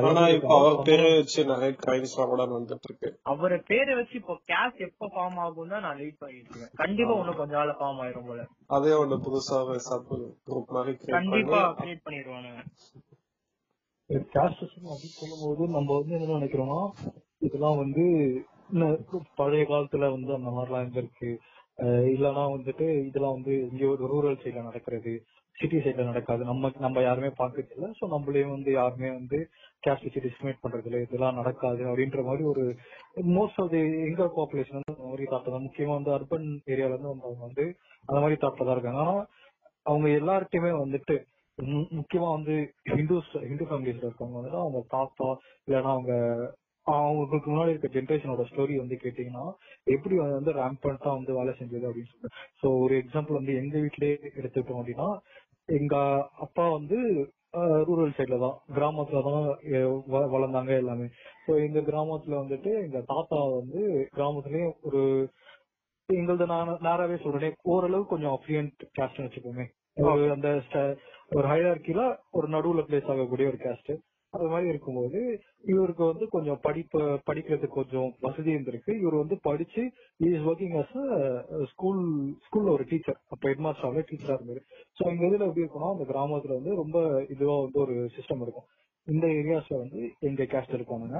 ஆனா 0.00 0.22
இப்ப 0.34 0.50
அவர் 0.56 0.76
பேரு 0.84 1.06
வச்சு 1.14 1.40
நிறைய 1.44 1.70
கிரைம்ஸ் 1.80 2.12
எல்லாம் 2.12 2.30
கூட 2.30 2.42
வந்துட்டு 2.50 2.86
இருக்கு 2.88 3.08
அவரை 3.24 3.58
பேரை 3.68 3.94
வச்சு 3.94 4.14
இப்போ 4.20 4.34
கேஸ்ட் 4.50 4.84
எப்ப 4.86 5.08
ஃபார்ம் 5.14 5.38
ஆகும் 5.44 5.72
தான் 5.72 5.84
நான் 5.86 5.98
வெயிட் 5.98 6.20
பண்ணிட்டு 6.20 6.50
இருக்கேன் 6.50 6.72
கண்டிப்பா 6.80 7.14
இன்னும் 7.18 7.38
கொஞ்ச 7.40 7.54
நாள் 7.58 7.72
ஃபார்ம் 7.80 8.00
ஆயிரும் 8.04 8.28
போல. 8.28 8.42
அதே 8.76 8.92
ஒண்ணு 9.00 9.16
புதுசா 9.26 9.58
சப் 9.88 10.06
குரூப் 10.46 10.72
மாதிரி 10.76 10.94
கிரியேட் 10.94 11.16
கண்டிப்பா 11.18 11.60
கிரியேட் 11.80 12.04
பண்ணிடுவானுங்க 12.06 12.62
கேஸ்டிசம் 14.34 14.92
அப்படின்னு 14.92 15.18
சொல்லும்போது 15.18 15.62
நம்ம 15.76 15.88
வந்து 15.98 16.14
என்ன 16.18 16.38
நினைக்கிறோம்னா 16.38 16.80
இதெல்லாம் 17.40 17.80
வந்து 17.82 18.04
பழைய 19.38 19.64
காலத்துல 19.64 20.10
வந்து 20.12 20.30
அந்த 20.34 20.50
மாதிரிலாம் 20.50 20.86
எங்க 20.86 20.98
இருக்கு 20.98 21.30
இல்லனா 22.10 22.44
வந்துட்டு 22.52 22.86
இதெல்லாம் 23.08 23.36
வந்து 23.36 23.52
இங்க 23.66 23.84
ஒரு 23.86 24.04
ரூரல் 24.12 24.40
சைட்ல 24.40 24.62
நடக்கிறது 24.62 25.12
சிட்டி 25.56 25.78
சைட்ல 25.78 26.04
நடக்காது. 26.04 26.42
நம்ம 26.44 26.70
நம்ம 26.76 27.00
யாருமே 27.02 27.30
பாக்குறது 27.38 27.72
இல்ல. 27.76 27.86
சோ 27.98 28.06
நம்மளையும் 28.12 28.52
வந்து 28.54 28.70
யாருமே 28.72 29.08
வந்து 29.10 29.38
கேஸ்ட் 29.82 30.04
வச்சு 30.06 30.22
டிஸ்கிரிமினேட் 30.26 30.62
பண்றது 30.62 30.88
இல்ல. 30.88 30.98
இதெல்லாம் 31.06 31.38
நடக்காது 31.40 31.82
அப்படின்ற 31.88 32.22
மாதிரி 32.24 32.44
ஒரு 32.44 32.64
மோஸ்ட் 33.36 33.58
ஆஃப் 33.62 33.72
தி 33.72 33.80
எங்க 34.06 34.26
பாப்புலேஷன் 34.36 34.78
வந்து 34.78 34.94
அந்த 34.94 35.08
மாதிரி 35.08 35.26
தாட்ல 35.26 35.54
தான். 35.54 35.66
முக்கியமா 35.66 35.96
வந்து 35.98 36.14
அர்பன் 36.16 36.46
ஏரியால 36.72 36.94
இருந்து 36.94 37.12
வந்தவங்க 37.12 37.48
வந்து 37.48 37.66
அந்த 38.08 38.18
மாதிரி 38.20 38.38
தாட்ல 38.44 38.66
தான் 38.66 38.76
இருக்காங்க. 38.76 39.02
ஆனா 39.04 39.16
அவங்க 39.86 40.08
எல்லார்ட்டையுமே 40.18 40.72
வந்துட்டு 40.78 41.16
முக்கியமா 41.96 42.28
வந்து 42.34 42.56
ஹிந்துஸ் 42.92 43.32
ஹிந்து 43.46 43.64
ஃபேமிலிஸ்ல 43.68 44.08
இருக்கவங்க 44.08 44.38
வந்து 44.40 44.58
அவங்க 44.58 44.80
தாத்தா 44.90 45.28
இல்லைன்னா 45.68 45.92
அவங்க 45.96 46.12
அவங்களுக்கு 46.92 47.48
முன்னாடி 47.50 47.72
இருக்க 47.72 47.88
ஜென்ரேஷனோட 47.96 48.44
ஸ்டோரி 48.50 48.74
வந்து 48.82 48.96
கேட்டீங்கன்னா 49.02 49.44
எப்படி 49.94 50.16
வந்து 50.20 50.52
ரேம்பண்டா 50.60 51.10
வந்து 51.18 51.32
வேலை 51.38 51.52
செஞ்சது 51.58 51.88
அப்படின்னு 51.88 52.12
சொல்லிட்டு. 52.12 52.34
சோ 52.60 52.68
ஒரு 52.84 52.94
எக்ஸாம்பிள் 53.02 53.38
வந்து 53.40 53.54
எங்க 53.62 53.74
வீட்லயே 53.78 54.14
எடுத்துக்கிட்டோம் 54.38 54.80
அப்படின்னா 54.82 55.08
எங்க 55.78 55.96
அப்பா 56.44 56.64
வந்து 56.76 56.98
ரூரல் 57.88 58.16
சைட்ல 58.16 58.38
தான். 58.44 58.56
கிராமத்துல 58.76 59.20
தான் 59.28 59.44
வளர்ந்தாங்க 60.34 60.72
எல்லாமே. 60.82 61.06
சோ 61.44 61.50
எங்க 61.66 61.80
கிராமத்துல 61.90 62.36
வந்துட்டு 62.42 62.70
எங்க 62.84 63.00
தாத்தா 63.12 63.38
வந்து 63.58 63.82
கிராமத்துலயும் 64.16 64.74
ஒரு 64.88 65.02
எங்களது 66.08 66.44
நான் 66.52 66.68
நேராவே 66.86 67.16
சொல்றேன் 67.22 67.56
ஓரளவு 67.72 68.04
கொஞ்சம் 68.06 68.34
அப்ளியன்ட் 68.36 68.84
கேஸ்ட் 68.98 69.22
வச்சுக்கோமே. 69.24 69.66
அந்த 70.34 70.48
ஒரு 71.36 71.46
ஹைரார்கில 71.52 72.02
ஒரு 72.30 72.46
நடுவுல 72.48 72.82
பிளேஸ் 72.88 73.10
ஆகக்கூடிய 73.12 73.46
ஒரு 73.52 73.58
கேஸ்ட் 73.64 73.90
அது 74.34 74.46
மாதிரி 74.52 74.68
இருக்கும்போது 74.72 75.20
இவருக்கு 75.72 76.02
வந்து 76.10 76.24
கொஞ்சம் 76.34 76.58
படிப்பு 76.66 76.98
படிக்கிறதுக்கு 77.28 77.78
கொஞ்சம் 77.78 78.08
வசதி 78.26 78.50
இருந்திருக்கு. 78.54 78.92
இவர் 79.02 79.16
வந்து 79.22 79.36
படிச்சு 79.48 79.82
இஸ் 80.28 80.46
ஒர்க்கிங் 80.50 80.76
அஸ் 80.82 80.96
ஸ்கூல் 81.72 82.02
ஸ்கூல்ல 82.46 82.74
ஒரு 82.76 82.84
டீச்சர் 82.90 83.18
அப்ப 83.32 83.42
ஹெட் 83.48 83.64
மாஸ்டர்ல 83.66 84.02
டீச்சரா 84.10 84.36
இருந்தாரு. 84.38 84.62
சோ 84.98 85.04
எங்க 85.12 85.24
இதுல 85.28 85.48
எப்படி 85.48 85.64
இருக்கும்னா 85.64 85.94
அந்த 85.94 86.06
கிராமத்துல 86.12 86.58
வந்து 86.58 86.74
ரொம்ப 86.82 86.98
இதுவா 87.34 87.56
வந்து 87.64 87.80
ஒரு 87.84 87.96
சிஸ்டம் 88.16 88.44
இருக்கும். 88.46 88.68
இந்த 89.06 89.26
ஏரியாஸ்ல 89.40 89.76
வந்து 89.84 90.00
எங்க 90.28 90.42
கேஸ்ட் 90.54 90.76
இருப்பானுங்க. 90.78 91.18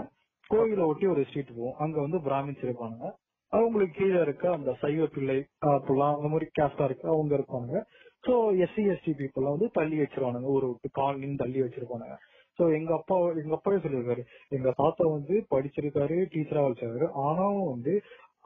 கோயிலை 0.51 0.85
ஒட்டி 0.91 1.07
ஒரு 1.15 1.23
ஸ்ட்ரீட் 1.29 1.57
போகும் 1.57 1.79
அங்க 1.85 1.97
வந்து 2.05 2.19
பிராமின்ஸ் 2.29 2.65
இருப்பானுங்க. 2.67 3.07
அவங்களுக்கு 3.53 3.95
கீழே 3.99 4.19
இருக்க 4.27 4.45
அந்த 4.57 4.71
சைவ 4.83 5.05
பிள்ளை 5.15 5.37
அப்படிலாம் 5.75 6.17
அந்த 6.17 6.29
மாதிரி 6.33 6.47
கேஸ்டா 6.59 6.87
இருக்கு 6.89 7.07
அவங்க 7.15 7.33
இருப்பாங்க 7.39 7.73
சோ 8.27 8.35
எஸ்சி 8.65 8.83
எஸ்டி 8.95 9.13
பீப்புள் 9.21 9.53
வந்து 9.53 9.67
தள்ளி 9.79 9.97
வச்சிருவானுங்க. 10.01 10.49
ஒரு 10.57 10.69
காலனின்னு 10.99 11.43
தள்ளி 11.43 11.61
வச்சிருப்பானுங்க. 11.65 12.17
சோ 12.59 12.75
எங்க 12.75 12.93
அப்பா 12.95 13.17
எங்க 13.35 13.55
அப்பாவே 13.55 13.77
சொல்லியிருக்காரு. 13.77 14.23
எங்க 14.49 14.69
தாத்தா 14.77 15.05
வந்து 15.09 15.35
படிச்சிருக்காரு 15.51 16.17
டீச்சரா 16.35 16.63
வச்சிருக்காரு. 16.67 17.09
ஆனாலும் 17.25 17.69
வந்து 17.69 17.93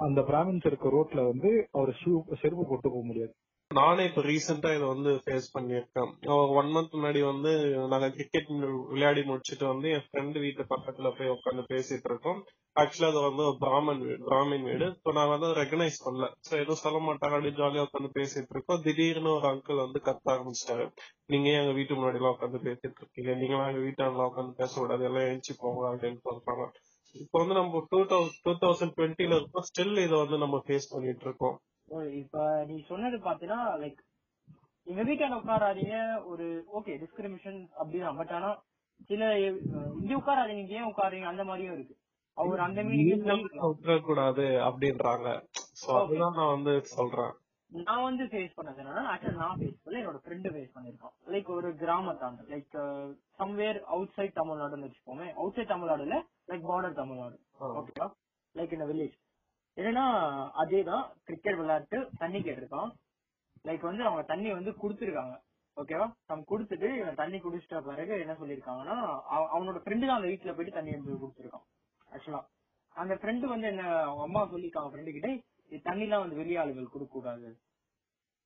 அந்த 0.07 0.21
பிராமின்ஸ் 0.21 0.67
இருக்க 0.67 0.89
ரோட்ல 0.97 1.23
வந்து 1.31 1.51
அவர் 1.73 1.91
ஷூ 2.03 2.13
செருப்பு 2.43 2.65
போட்டு 2.67 2.89
போக 2.91 3.05
முடியாது. 3.05 3.33
நானே 3.71 4.03
இப்ப 4.05 4.23
ரீசெண்டா 4.23 4.71
இதை 4.77 4.87
வந்து 4.89 5.11
ஃபேஸ் 5.25 5.47
பண்ணியிருக்கேன். 5.55 6.11
ஒன் 6.59 6.69
மந்த் 6.75 6.97
முன்னாடி 6.97 7.21
வந்து 7.29 7.53
நாங்க 7.93 8.09
கிரிக்கெட் 8.11 8.51
விளையாடி 8.93 9.21
முடிச்சுட்டு 9.21 9.65
வந்து 9.67 9.89
என் 9.91 10.05
ஃப்ரெண்டு 10.09 10.41
வீட்டு 10.41 10.65
பக்கத்துல 10.73 11.11
போய் 11.19 11.33
உட்காந்து 11.37 11.63
பேசிட்டு 11.73 12.09
இருக்கோம். 12.11 12.41
ஆக்சுவலா 12.77 13.11
அது 13.13 13.21
வந்து 13.21 13.43
ஒரு 13.45 13.57
பிராமன் 13.59 14.03
வீடு 14.03 14.29
பிராமின் 14.29 14.67
வீடு. 14.69 14.87
இப்போ 14.97 15.13
நான் 15.13 15.33
வந்து 15.35 15.49
ரெகனைஸ் 15.63 15.99
பண்ணல. 16.05 16.29
சோ 16.47 16.53
எதுவும் 16.61 16.83
சொல்ல 16.85 16.99
மாட்டாங்க. 16.99 17.37
அப்படி 17.39 17.55
ஜாலியா 17.63 17.87
உட்காந்து 17.87 18.13
பேசிட்டு 18.19 18.55
இருக்கோம். 18.55 18.83
திடீர்னு 18.83 19.33
ஒரு 19.37 19.49
அங்கிள் 19.53 19.85
வந்து 19.85 20.01
கத்த 20.05 20.35
ஆரம்பிச்சிட்டாரு. 20.35 20.87
நீங்க 21.27 21.49
ஏன் 21.49 21.61
எங்க 21.63 21.73
வீட்டு 21.73 21.95
முன்னாடி 21.95 22.21
எல்லாம் 22.21 22.37
உட்காந்து 22.37 22.61
பேசிட்டு 22.69 23.01
இருக்கீங்க? 23.03 23.33
நீங்களாம் 23.43 23.71
எங்க 23.73 23.85
வீட்டாண்டலாம் 23.89 24.31
உட்காந்து 24.33 24.55
பேசக்கூடாது. 24.57 25.05
எல்லாம் 25.05 25.29
எழுச்சி 25.33 25.55
போங்க 25.59 25.85
அப்படின்னு 25.93 26.21
சொல்றாங்க 26.31 26.67
இப்போ 27.15 27.37
வந்து 27.41 27.55
நம்ம 27.59 27.81
டூ 27.91 27.99
தௌசண்ட் 28.11 28.39
டூ 28.45 28.53
தௌசண்ட் 28.63 28.95
டுவெண்ட்டில 28.97 29.37
இருக்கோம் 29.39 29.67
ஸ்டில் 29.69 30.03
இதை 30.05 30.17
வந்து 30.23 30.37
நம்ம 30.39 30.57
ஃபேஸ் 30.67 30.93
பண்ணிட்டு 30.93 31.27
இருக்கோம். 31.29 31.57
இப்ப 32.21 32.39
நீ 32.69 32.77
சொன்னது 32.91 33.17
பாத்தீங்கன்னா 33.27 33.63
லைக் 33.83 34.01
எங்க 34.87 35.03
வீட்டாண்ட 35.09 35.41
உட்காராதீங்க 35.41 35.97
ஒரு 36.31 36.47
ஓகே 36.79 36.93
டிஸ்கிரிமினேஷன் 37.03 37.59
அப்படிதான் 37.81 38.19
பட் 38.21 38.33
ஆனா 38.39 38.51
சில 39.11 39.29
இங்க 40.01 40.13
உட்காராதீங்க 40.21 40.79
ஏன் 40.79 40.89
உட்காரீங்க 40.93 41.29
அந்த 41.33 41.45
மாதிரியும் 41.45 41.77
இருக்கு. 41.77 41.95
அவர் 42.37 42.61
அந்த 42.67 42.81
மீனிங் 42.83 44.03
கூடாது 44.09 44.45
அப்படின்றாங்க. 44.69 45.29
சோ 45.81 45.89
அதுதான் 46.01 46.37
நான் 46.39 46.55
வந்து 46.57 46.75
சொல்றேன். 46.97 47.33
நான் 47.71 48.05
வந்து 48.07 48.25
ஃபேஸ் 48.31 48.57
பண்ணது 48.57 48.81
என்னன்னா 48.83 49.03
ஆக்சுவலா 49.13 49.41
நான் 49.43 49.59
ஃபேஸ் 49.61 49.79
பண்ணல 49.83 50.01
என்னோட 50.01 50.19
ஃப்ரெண்டு 50.25 50.49
ஃபேஸ் 50.55 50.75
பண்ணிருக்கான் 50.77 51.15
லைக் 51.35 51.49
ஒரு 51.57 51.69
கிராமத்தாண்ட 51.83 52.43
லைக் 52.55 52.75
சம்வேர் 53.41 53.79
அவுட் 53.95 54.15
சைட் 54.17 54.39
தமிழ்நாடுன்னு 54.41 54.89
வச்சுக்கோமே 54.89 55.29
அவுட் 55.39 55.57
சைட் 55.59 55.73
தமிழ்நாடுல 55.75 56.19
லைக் 56.49 56.67
பார்டர் 56.71 56.95
தமிழ்நாடு. 56.95 57.41
ஓகேவா 57.61 58.11
லைக் 58.55 58.73
இந்த 58.73 58.87
வில்லேஜ் 58.87 59.17
என்னன்னா 59.77 60.07
அதேதான் 60.57 61.13
கிரிக்கெட் 61.25 61.55
விளையாட்டு 61.55 62.11
தண்ணி 62.19 62.39
கேட்டிருக்கான். 62.39 62.91
லைக் 63.65 63.81
வந்து 63.81 64.05
அவங்க 64.05 64.23
தண்ணி 64.23 64.53
வந்து 64.53 64.71
குடுத்துருக்காங்க. 64.73 65.37
ஓகேவா 65.77 66.13
நம்ம 66.27 66.45
கொடுத்துட்டு 66.51 66.97
இவன் 66.99 67.15
தண்ணி 67.15 67.39
குடிச்சிட்ட 67.39 67.83
பிறகு 67.83 68.21
என்ன 68.21 68.33
சொல்லிருக்காங்கன்னா 68.33 69.21
அவ- 69.23 69.61
அவனோட 69.61 69.77
ஃப்ரெண்டு 69.77 70.07
தான் 70.07 70.23
அந்த 70.23 70.29
வீட்டுல 70.29 70.47
போயிட்டு 70.47 70.73
தண்ணி 70.73 70.91
எடுத்து 70.91 71.15
கொடுத்துருக்கான். 71.15 71.67
ஆக்சுவலா 72.13 72.43
அந்த 72.89 73.15
ஃப்ரெண்டு 73.15 73.41
வந்து 73.41 73.69
என்ன 73.69 73.83
அவங்க 73.83 74.23
அம்மா 74.23 74.43
சொல்லிருக்காங்க 74.53 74.91
ஃப்ரெண்டு 74.93 75.13
கிட்ட 75.13 75.29
"இது 75.69 75.91
தண்ணிலாம் 75.91 76.21
வந்து 76.21 76.37
வெளி 76.37 76.57
ஆளுகள் 76.57 76.93
கொடுக்க 76.93 77.15
கூடாது 77.15 77.59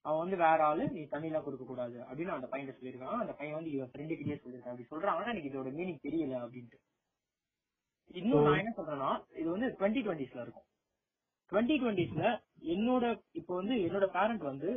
அவன் 0.03 0.19
வந்து 0.19 0.37
வேற 0.37 0.65
ஆளு 0.67 0.91
நீ 0.91 1.01
தண்ணிலாம் 1.03 1.45
கொடுக்க 1.45 1.65
கூடாது 1.67 1.99
அப்படின்னு 2.01 2.29
அந்த 2.29 2.47
பையன் 2.47 2.77
சொல்லியிருக்கான். 2.77 3.21
அந்த 3.23 3.33
பையன் 3.33 3.57
வந்து 3.57 3.73
இவன் 3.73 3.91
ஃப்ரெண்டு 3.91 4.17
கிட்டே 4.17 4.35
சொல்லியிருக்கான். 4.35 4.77
அப்படி 4.77 4.87
சொல்றாங்கன்னா 4.91 5.37
எனக்கு 5.37 5.51
இதோட 5.51 5.69
மீனிங் 5.69 6.01
தெரியல 6.09 6.35
அப்படின்ட்டு. 6.47 6.79
இன்னும் 8.15 8.47
நான் 8.47 8.61
என்ன 8.63 8.73
சொல்றேன்னா 8.79 9.11
இது 9.41 9.49
வந்து 9.55 9.69
டுவெண்ட்டி 9.79 10.03
டுவெண்ட்டிஸ்ல 10.07 10.43
இருக்கும். 10.45 10.67
டுவெண்ட்டி 11.53 11.75
டுவெண்ட்டிஸ்ல 11.83 12.23
என்னோட 12.75 13.05
இப்போ 13.41 13.53
வந்து 13.61 13.75
என்னோட 13.87 14.07
பேரண்ட் 14.17 14.45
வந்து 14.51 14.71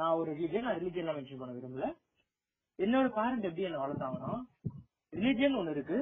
நான் 0.00 0.16
ஒரு 0.20 0.30
ரிலிஜன் 0.38 0.66
நான் 0.68 0.80
ரிலிஜன்லாம் 0.80 1.18
மென்ஷன் 1.18 1.40
பண்ண 1.42 1.54
விரும்பல. 1.58 1.86
என்னோட 2.78 3.06
பேரண்ட் 3.18 3.46
எப்படி 3.48 3.66
என்ன 3.68 3.80
வளர்த்தாங்கன்னா 3.84 4.32
ரிலிஜன் 5.12 5.56
ஒண்ணு 5.60 5.74
இருக்கு. 5.76 5.98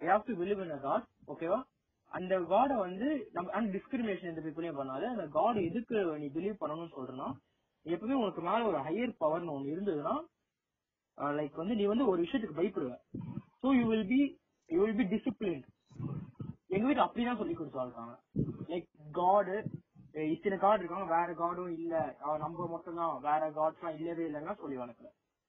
You 0.00 0.06
have 0.10 0.28
to 0.28 0.34
believe 0.40 0.60
in 0.64 0.74
a 0.76 0.80
god 0.88 1.06
ஓகேவா 1.32 1.60
அந்த 2.12 2.34
காட 2.52 2.70
வந்து 2.86 3.06
நம்ம 3.36 3.52
அண்ட் 3.58 3.70
டிஸ்கிரிமினேஷன் 3.76 4.30
எந்த 4.32 4.42
பீப்புளையும் 4.44 4.78
பண்ணாத. 4.80 5.04
அந்த 5.14 5.24
காட் 5.36 5.58
எதுக்கு 5.68 5.96
நீ 6.22 6.28
பிலீவ் 6.36 6.60
பண்ணணும்னு 6.62 6.96
சொல்றேன்னா 6.98 7.28
எப்பவுமே 7.86 8.16
உனக்கு 8.22 8.42
மேல 8.48 8.60
ஒரு 8.70 8.78
ஹையர் 8.86 9.20
பவர்னு 9.22 9.54
ஒண்ணு 9.56 9.74
இருந்ததுன்னா 9.74 10.14
லைக் 11.38 11.60
வந்து 11.62 11.74
நீ 11.80 11.84
வந்து 11.90 12.04
ஒரு 12.12 12.20
விஷயத்துக்கு 12.24 12.58
பயப்படுவ. 12.60 12.92
So 13.62 13.68
you 13.78 13.84
will 13.90 14.08
be 14.12 14.20
you 14.68 14.78
will 14.82 14.98
be 15.00 15.06
discipline 15.14 15.62
எங்க 16.74 16.84
வீட்டுல 16.84 17.06
அப்படிதான் 17.06 17.40
சொல்லி 17.40 17.54
கொடுத்து 17.54 17.80
வளர்த்தாங்க 17.80 18.14
லைக் 18.70 18.86
காடு 19.18 19.56
இத்தனை 20.32 20.56
காட் 20.58 20.80
இருக்காங்க 20.80 21.06
வேற 21.14 21.28
காடும் 21.38 21.70
இல்ல. 21.76 21.94
நம்ம 22.42 22.66
மட்டும் 22.72 22.98
தான் 23.00 23.14
வேற 23.24 23.42
காட்ஸ் 23.56 23.80
எல்லாம் 23.80 23.98
இல்லவே 23.98 24.24
இல்லைன்னா 24.28 24.54
சொல்லி 24.60 24.76
வளர்க்கல. 24.80 25.08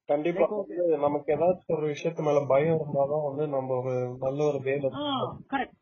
கண்டிப்பா. 0.10 0.46
நமக்கு 1.04 1.30
ஏதாச்சும் 1.36 1.76
ஒரு 1.76 1.86
விஷயத்து 1.92 2.26
மேல 2.26 2.42
பயம் 2.50 2.76
இருந்தாதான் 2.76 3.24
வந்து 3.28 3.44
நம்ம 3.54 3.78
ஒரு 3.82 3.94
நல்ல 4.24 4.40
ஒரு 4.50 4.60
வேலை 4.68 4.90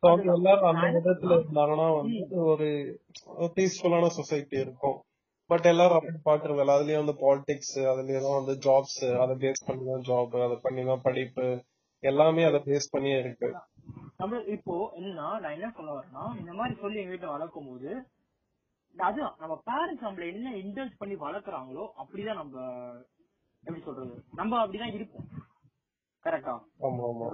அவங்க 0.04 0.30
எல்லாரும் 0.36 0.70
அந்த 0.70 0.86
விதத்துல 0.96 1.36
இருந்தாங்கன்னா 1.38 1.88
வந்து 1.98 2.20
ஒரு 2.52 2.68
பீஸ்ஃபுல்லான 3.56 4.10
சொசைட்டி 4.16 4.56
இருக்கும். 4.60 4.96
பட் 5.50 5.66
எல்லாரும் 5.72 5.98
அப்படி 5.98 6.20
பாக்குறது 6.24 6.56
இல்ல 6.56 6.76
அதுலயும் 6.76 7.02
வந்து 7.02 7.16
பாலிடிக்ஸ் 7.22 7.76
அதுலயும் 7.90 8.26
தான் 8.26 8.38
வந்து 8.40 8.54
ஜாப்ஸ் 8.66 9.02
அதை 9.22 9.34
பேஸ் 9.42 9.66
பண்ணி 9.66 9.84
தான் 9.90 10.06
ஜாப் 10.08 10.36
அதை 10.46 10.58
பண்ணி 10.64 10.84
தான் 10.84 11.04
படிப்பு. 11.08 11.46
எல்லாமே 12.02 12.42
அதை 12.44 12.60
பேஸ் 12.66 12.92
பண்ணியே 12.94 13.18
இருக்கு. 13.18 13.48
நம்ம 14.24 14.42
இப்போ 14.56 14.74
என்னன்னா 14.98 15.28
நான் 15.42 15.56
என்ன 15.58 15.70
சொல்ல 15.78 15.94
வரேன்னா 15.96 16.24
இந்த 16.40 16.52
மாதிரி 16.52 16.80
சொல்லி 16.82 17.00
எங்க 17.00 17.14
வீட்டுல 17.14 17.36
வளர்க்கும் 17.36 17.70
போது 17.70 17.90
அதுதான் 18.94 19.36
நம்ம 19.42 19.54
பேரண்ட்ஸ் 19.70 20.04
நம்மள 20.06 20.26
என்ன 20.34 20.52
இன்டர்ஸ் 20.64 21.00
பண்ணி 21.00 21.16
வளர்க்குறாங்களோ 21.26 21.84
அப்படிதான் 22.02 22.40
நம்ம 22.42 22.56
எப்படி 23.64 23.82
சொல்றது 23.84 24.14
நம்ம 24.40 24.66
அப்படிதான் 24.66 24.94
இருப்போம். 24.98 25.26
கரெக்டா 26.24 26.54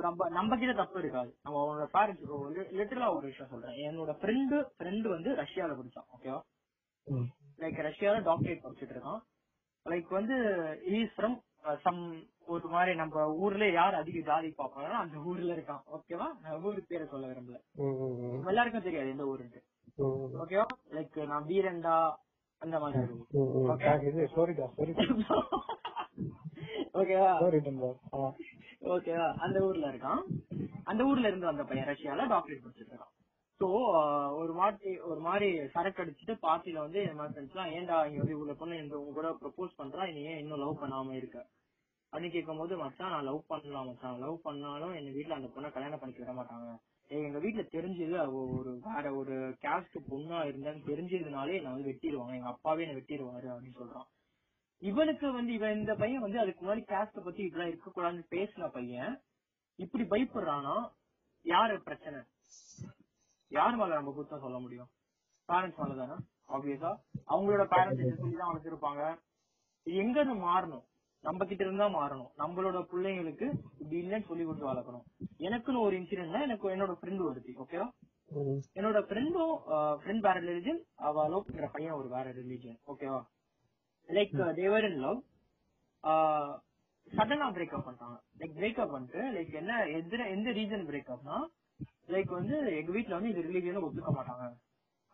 நம்ம 0.06 0.28
நம்ம 0.38 0.56
கிட்ட 0.56 0.75
தப்பு 0.75 0.99
இருக்காது. 1.02 1.30
நம்ம 1.44 1.59
அவனோட 1.64 1.87
பேரண்ட்ஸ் 1.97 2.32
வந்து 2.47 2.62
லிட்டரலா 2.78 3.09
ஒரு 3.16 3.26
விஷயம் 3.30 3.50
சொல்றேன். 3.52 3.76
என்னோட 3.88 4.12
ஃப்ரெண்டு 4.20 4.56
ஃப்ரெண்டு 4.76 5.09
வந்து 5.09 5.32
ரஷ்யால 5.42 5.76
படிச்சான் 5.80 6.09
ஓகேவா. 6.16 6.40
லைக் 7.62 7.80
ரஷ்யால 7.88 8.23
டாக்டரேட் 8.30 8.64
படிச்சிட்டு 8.66 8.97
இருக்கான். 8.97 9.23
லைக் 9.87 10.11
வந்து 10.18 10.37
இஸ் 11.00 11.16
ஃப்ரம் 11.18 11.38
சம் 11.87 12.02
ஒரு 12.50 12.69
மாதிரி 12.69 12.92
நம்ம 13.00 13.14
ஊர்ல 13.42 13.64
யார் 13.73 13.95
அதிக 13.95 14.19
ஜாதி 14.28 14.49
பார்ப்பாங்களோ 14.52 14.97
அந்த 15.02 15.16
ஊர்ல 15.28 15.50
இருக்கான். 15.57 15.83
ஓகேவா 15.97 16.28
நான் 16.42 16.64
ஊர் 16.64 16.80
பேரை 16.88 17.07
சொல்ல 17.07 17.26
விரும்பல. 17.30 17.59
எல்லாருக்கும் 18.50 18.87
தெரியாது 18.87 19.12
எந்த 19.14 19.25
ஊருன்ட்டு. 19.33 19.61
ஓகேவா 20.42 20.66
லைக் 20.97 21.19
நான் 21.33 21.49
வீரண்டா 21.50 21.97
அந்த 22.62 22.76
மாதிரி 22.78 22.99
ஓகேவா 26.95 27.28
ஓகேவா 28.92 29.26
அந்த 29.45 29.59
ஊர்ல 29.61 29.87
இருக்கான். 29.92 30.21
அந்த 30.85 31.00
ஊர்ல 31.04 31.28
இருந்து 31.28 31.49
வந்த 31.49 31.64
பையன் 31.64 31.88
ரஷ்யால 31.90 32.26
டாக்டரேட் 32.33 32.62
படிச்சிட்டு 32.64 32.92
இருக்கான். 32.92 33.14
சோ 33.61 33.66
ஒரு 34.40 34.52
மாதிரி 34.61 34.90
ஒரு 35.09 35.21
மாதிரி 35.21 35.49
சரக்கு 35.75 36.02
அடிச்சுட்டு 36.02 36.35
பார்ட்டில 36.45 36.78
வந்து 36.85 37.00
இந்த 37.02 37.14
மாதிரி 37.19 37.47
ஏன்டா 37.78 37.97
இங்க 38.09 38.21
வந்து 38.23 38.37
இவ்வளவு 38.37 38.61
பொண்ணு? 38.61 38.76
உங்க 39.00 39.12
கூட 39.12 39.28
ப்ரப்போஸ் 39.42 39.78
பண்றா? 39.80 40.04
நீ 40.11 40.23
ஏன் 40.30 40.40
இன்னும் 40.42 40.62
லவ் 40.64 40.80
பண்ணாம 40.83 41.12
இருக்க? 41.12 41.38
அப்படின்னு 42.12 42.31
கேட்கும் 42.31 42.57
போது 42.57 42.76
மச்சான் 42.76 43.11
நான் 43.11 43.25
லவ் 43.25 43.47
பண்ணலாம் 43.47 43.87
மச்சான். 43.87 44.19
லவ் 44.19 44.40
பண்ணாலும் 44.43 44.95
எங்க 44.95 45.11
வீட்ல 45.11 45.35
அந்த 45.35 45.49
பொண்ணை 45.57 45.73
கல்யாணம் 45.73 45.99
பண்ணிக்க 45.99 46.25
விட 46.25 46.43
மாட்டாங்க. 46.43 46.71
எங்க 47.09 47.38
வீட்ல 47.38 47.62
தெரிஞ்சது 47.62 48.17
அவ 48.17 48.47
ஒரு 48.59 48.81
வேற 48.83 49.14
ஒரு 49.14 49.35
கேஸ்ட் 49.35 49.97
பொண்ணா 50.11 50.38
இருந்தான்னு 50.50 50.83
தெரிஞ்சதுனாலே 50.87 51.55
என்ன 51.55 51.71
வந்து 51.71 51.88
வெட்டிடுவாங்க 51.90 52.35
எங்க 52.35 52.49
அப்பாவே 52.49 52.83
என்ன 52.83 52.99
வெட்டிடுவாரு 52.99 53.49
அப்படின்னு 53.52 53.81
சொல்றான். 53.81 54.09
இவனுக்கு 54.79 55.33
வந்து 55.33 55.52
இவன் 55.52 55.79
இந்த 55.79 55.95
பையன் 55.95 56.21
வந்து 56.21 56.40
அதுக்கு 56.40 56.67
முன்னாடி 56.67 56.83
கேஸ்ட 56.93 57.21
பத்தி 57.21 57.47
இப்படிலாம் 57.47 57.67
இருக்க 57.67 57.90
கூடாதுன்னு 57.90 58.25
பேசின 58.31 58.69
பையன் 58.69 59.23
இப்படி 59.76 60.05
பயப்படுறானா? 60.05 60.90
யாரு 61.43 61.83
பிரச்சனை? 61.83 62.21
யார் 63.49 63.76
மேல 63.76 63.95
நம்ம 63.95 64.14
குத்தம் 64.17 64.40
சொல்ல 64.40 64.59
முடியும்? 64.59 64.90
பேரண்ட்ஸ் 65.49 65.81
மேலதானே? 65.81 66.17
ஆப்வியஸா 66.49 66.93
அவங்களோட 67.26 67.64
பேரண்ட்ஸ் 67.75 68.19
சொல்லி 68.19 68.37
தான் 68.37 68.50
வளர்த்திருப்பாங்க. 68.50 69.19
எங்க 69.83 70.21
இருந்து 70.21 70.47
மாறணும்? 70.47 70.85
நம்ம 71.24 71.44
கிட்ட 71.48 71.62
இருந்தா 71.66 71.86
மாறணும். 71.96 72.30
நம்மளோட 72.42 72.78
பிள்ளைங்களுக்கு 72.92 73.46
இப்படி 73.80 73.96
இல்லைன்னு 74.02 74.28
சொல்லி 74.28 74.44
கொடுத்து 74.44 74.70
வளர்க்கணும். 74.70 75.04
எனக்குன்னு 75.46 75.84
ஒரு 75.86 75.94
இன்சிடென்ட்னா 76.00 76.40
எனக்கு 76.48 76.72
என்னோட 76.74 76.92
ஃப்ரெண்டு 77.00 77.26
ஒருத்தி 77.28 77.52
ஓகேவா. 77.64 77.88
என்னோட 78.78 78.98
ஃப்ரெண்டும் 79.08 79.54
ஃப்ரெண்ட் 80.00 80.24
வேற 80.26 80.38
ரிலிஜன் 80.48 80.80
அவ 81.08 81.26
லவ் 81.32 81.46
பண்ற 81.48 81.68
பையன் 81.74 81.96
ஒரு 82.00 82.08
வேற 82.16 82.26
ரிலிஜன் 82.40 82.78
ஓகேவா 82.92 83.20
like 84.08 84.34
they were 84.60 84.86
in 84.88 85.00
love 85.04 85.20
சடனா 87.16 87.46
பிரேக்அப் 87.56 87.86
பண்ணிட்டாங்க. 87.86 88.16
லைக் 88.40 88.54
பிரேக்அப் 88.58 88.92
பண்ணிட்டு 88.94 89.20
லைக் 89.36 89.52
என்ன 89.60 89.78
எந்த 89.98 90.22
எந்த 90.34 90.50
ரீசன் 90.58 90.84
பிரேக்அப்னா 90.90 91.38
லைக் 92.14 92.30
வந்து 92.38 92.56
எங்க 92.80 92.90
வீட்ல 92.96 93.16
வந்து 93.16 93.32
இந்த 93.32 93.42
ரிலீஜனை 93.48 93.82
ஒத்துக்க 93.86 94.12
மாட்டாங்க. 94.18 94.46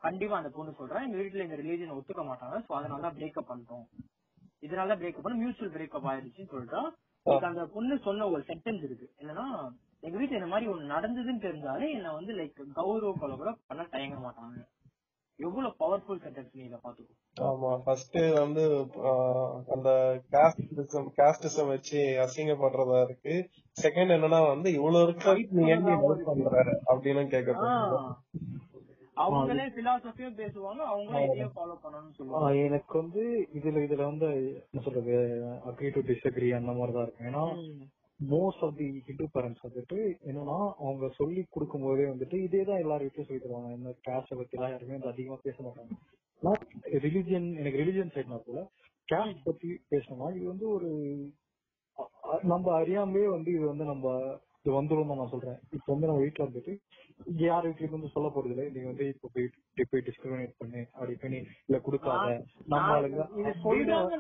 கண்டிப்பா 0.02 0.36
அந்த 0.40 0.50
பொண்ணு 0.56 0.78
சொல்றேன் 0.80 1.06
எங்க 1.06 1.18
வீட்ல 1.22 1.46
இந்த 1.46 1.58
ரிலீஜனை 1.62 1.96
ஒத்துக்க 1.98 2.25
மாட்டாங்க 2.30 2.58
சோ 2.66 2.72
அதனால 2.78 3.02
தான் 3.06 3.16
பிரேக்அப் 3.18 3.50
பண்ணிட்டோம். 3.50 3.86
இதனால 4.66 4.88
தான் 4.88 5.00
பிரேக்அப் 5.00 5.26
பண்ண 5.26 5.42
மியூச்சுவல் 5.42 5.75
பிரேக்அப் 5.75 6.08
ஆயிடுச்சுன்னு 6.12 6.52
சொல்லிட்டா 6.54 6.82
like 7.26 7.44
அந்த 7.49 7.62
பொண்ணு 7.73 7.94
சொன்ன 8.04 8.26
ஒரு 8.32 8.42
சென்டென்ஸ் 8.49 8.82
இருக்கு. 8.85 9.06
என்னன்னா 9.20 9.46
எங்க 10.02 10.16
வீட்டுல 10.18 10.38
இந்த 10.40 10.50
மாதிரி 10.50 10.70
ஒண்ணு 10.73 10.92
நடந்ததுன்னு 10.92 11.44
தெரிஞ்சாலே 11.44 11.87
என்ன 11.96 12.12
வந்து 12.16 12.32
லைக் 12.38 12.58
கௌரவ 12.78 13.12
கொலை 13.20 13.37
கூட 13.37 13.52
பண்ண 13.68 13.85
தயங்க 13.94 14.18
மாட்டாங்க. 14.25 14.58
எவ்வளவு 15.38 15.73
பவர்ஃபுல் 15.80 16.20
சென்டென்ஸ் 16.25 16.52
நீ 16.54 16.62
இதை 16.66 16.78
பாத்துக்கோ 16.85 17.14
ஆமா. 17.37 17.70
ஃபர்ஸ்ட் 17.82 18.14
வந்து 18.38 18.62
அந்த 19.75 19.88
காஸ்டிசம் 20.35 21.08
காஸ்டிசம் 21.18 21.73
வச்சு 21.73 21.99
அசிங்கப்படுறதா 22.25 23.00
இருக்கு. 23.06 23.35
செகண்ட் 23.76 24.14
என்னன்னா 24.16 24.40
வந்து 24.46 24.68
இவ்வளவு 24.78 25.04
இருக்க 25.06 25.35
நீ 25.58 25.66
ஏன் 25.75 25.85
பண்ற? 26.28 26.62
அப்படின்னு 26.92 27.25
கேக்குறது 27.35 27.66
அவங்களே 29.25 29.64
பிலாசபியும் 29.76 30.38
பேசுவாங்க 30.40 30.82
அவங்களே 30.92 31.20
இதையும் 31.26 31.54
ஃபாலோ 31.56 31.75
பண்ணணும்னு 31.85 32.16
சொல்லுவாங்க. 32.18 32.49
எனக்கு 32.68 32.94
வந்து 33.02 33.23
இதுல 33.58 33.85
இதுல 33.87 34.02
வந்து 34.11 34.28
என்ன 34.68 34.82
சொல்றது 34.87 35.14
அக்ரி 35.70 35.90
டு 35.94 36.02
டிஸ்அக்ரி 36.11 36.49
அந்த 36.58 36.73
மாதிரி 36.78 36.94
தான் 36.96 37.06
இருக்கும். 37.06 37.28
ஏன்னா 37.30 37.44
most 38.20 38.62
of 38.66 38.76
the 38.80 38.88
Hindu 39.06 39.26
parents 39.35 39.64
வந்துட்டு 39.66 39.99
என்னன்னா 40.28 40.58
அவங்க 40.85 41.08
சொல்லி 41.20 41.40
கொடுக்கும் 41.54 41.87
போதே 41.87 42.06
வந்துட்டு 42.12 42.37
இதே 42.46 42.62
தான் 42.70 42.82
எல்லாரும் 42.85 43.06
வீட்லயும் 43.06 43.28
சொல்லி 43.30 43.42
தருவாங்க. 43.44 43.73
இந்த 43.78 43.90
கேஸ்ட 44.06 44.38
பத்தி 44.40 44.56
எல்லாம் 44.58 44.75
யாருமே 44.75 44.96
வந்து 44.99 45.12
அதிகமா 45.12 45.38
பேச 45.46 45.56
மாட்டாங்க. 45.66 45.96
ரிலிஜியன் 47.04 47.49
எனக்கு 47.61 47.80
ரிலிஜியன் 47.82 48.14
சைட்னா 48.14 48.38
கூட 48.49 48.61
கேஸ்ட் 49.08 49.46
பத்தி 49.49 49.68
பேசணும்னா 49.92 50.28
இது 50.37 50.46
வந்து 50.52 50.66
ஒரு 50.76 50.90
நம்ம 52.52 52.66
அறியாமலே 52.80 53.28
வந்து 53.35 53.50
இது 53.56 53.64
வந்து 53.70 53.85
நம்ம 53.90 54.06
இது 54.66 54.73
வந்துடும் 54.76 55.11
நான் 55.12 55.32
சொல்றேன். 55.32 55.58
இப்போ 55.76 55.88
வந்து 55.92 56.08
நம்ம 56.08 56.23
வீட்டுல 56.23 56.46
வந்துட்டு 56.46 56.73
இங்க 57.26 57.42
யார் 57.44 57.66
வீட்லயும் 57.66 57.94
வந்து 57.94 58.08
சொல்ல 58.14 58.28
போறது 58.28 58.52
இல்லை. 58.54 58.64
நீ 58.75 58.80
வந்து 58.88 59.04
இப்போ 59.12 59.28
போய் 59.35 59.46
போய் 59.92 60.04
டிஸ்கிரிமினேட் 60.06 60.56
பண்ணு 60.58 60.80
அப்படி 60.94 61.14
பண்ணி 61.23 61.38
இல்ல 61.68 61.78
கொடுக்காத. 61.85 62.32
நம்ம 62.66 62.80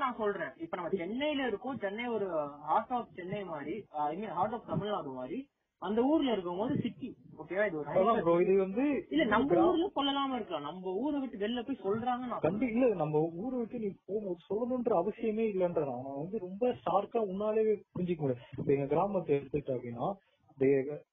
நான் 0.04 0.20
சொல்றேன். 0.20 0.52
இப்ப 0.64 0.76
நம்ம 0.76 0.92
சென்னையில 1.02 1.48
இருக்கோம். 1.50 1.80
சென்னை 1.84 2.06
ஒரு 2.16 2.28
ஹார்ட் 2.68 2.94
ஆஃப் 2.98 3.12
சென்னை 3.18 3.42
மாதிரி 3.50 3.74
I 4.04 4.14
mean 4.20 4.34
heart 4.38 4.56
of 4.58 4.70
Tamil Nadu 4.70 5.12
மாதிரி. 5.18 5.38
அந்த 5.82 6.00
ஊர்ல 6.10 6.34
இருக்கும் 6.34 6.60
போது 6.60 6.74
சிட்டி 6.84 7.08
ஓகேவா 7.40 7.64
இது 7.68 7.76
ஒரு 7.78 8.44
இது 8.44 8.54
வந்து 8.62 8.84
இல்ல 9.12 9.24
நம்ம 9.32 9.56
ஊர்ல 9.64 9.88
சொல்லலாம 9.96 10.36
இருக்கலாம். 10.38 10.66
நம்ம 10.68 10.94
ஊரை 11.02 11.18
விட்டு 11.22 11.42
வெளில 11.42 11.62
போய் 11.66 11.82
சொல்றாங்க 11.84 12.24
நான் 12.30 12.44
கண்டி 12.46 12.68
இல்ல 12.74 12.86
நம்ம 13.02 13.16
ஊரை 13.42 13.56
விட்டு 13.58 13.82
நீ 13.82 13.90
போகணும் 14.06 14.40
சொல்லணும்ன்ற 14.46 14.94
அவசியமே 15.02 15.46
இல்லன்ற 15.52 15.82
நான். 15.90 16.06
வந்து 16.22 16.38
ரொம்ப 16.46 16.72
ஷார்க்கா 16.84 17.22
உன்னாலே 17.32 17.64
புரிஞ்சுக்க 17.90 18.22
முடியும் 18.22 18.72
எங்க 18.76 18.88
கிராமத்தை 18.94 19.34
எடுத்துக்கிட்ட 19.38 19.76
அப்படின்னா 19.76 20.08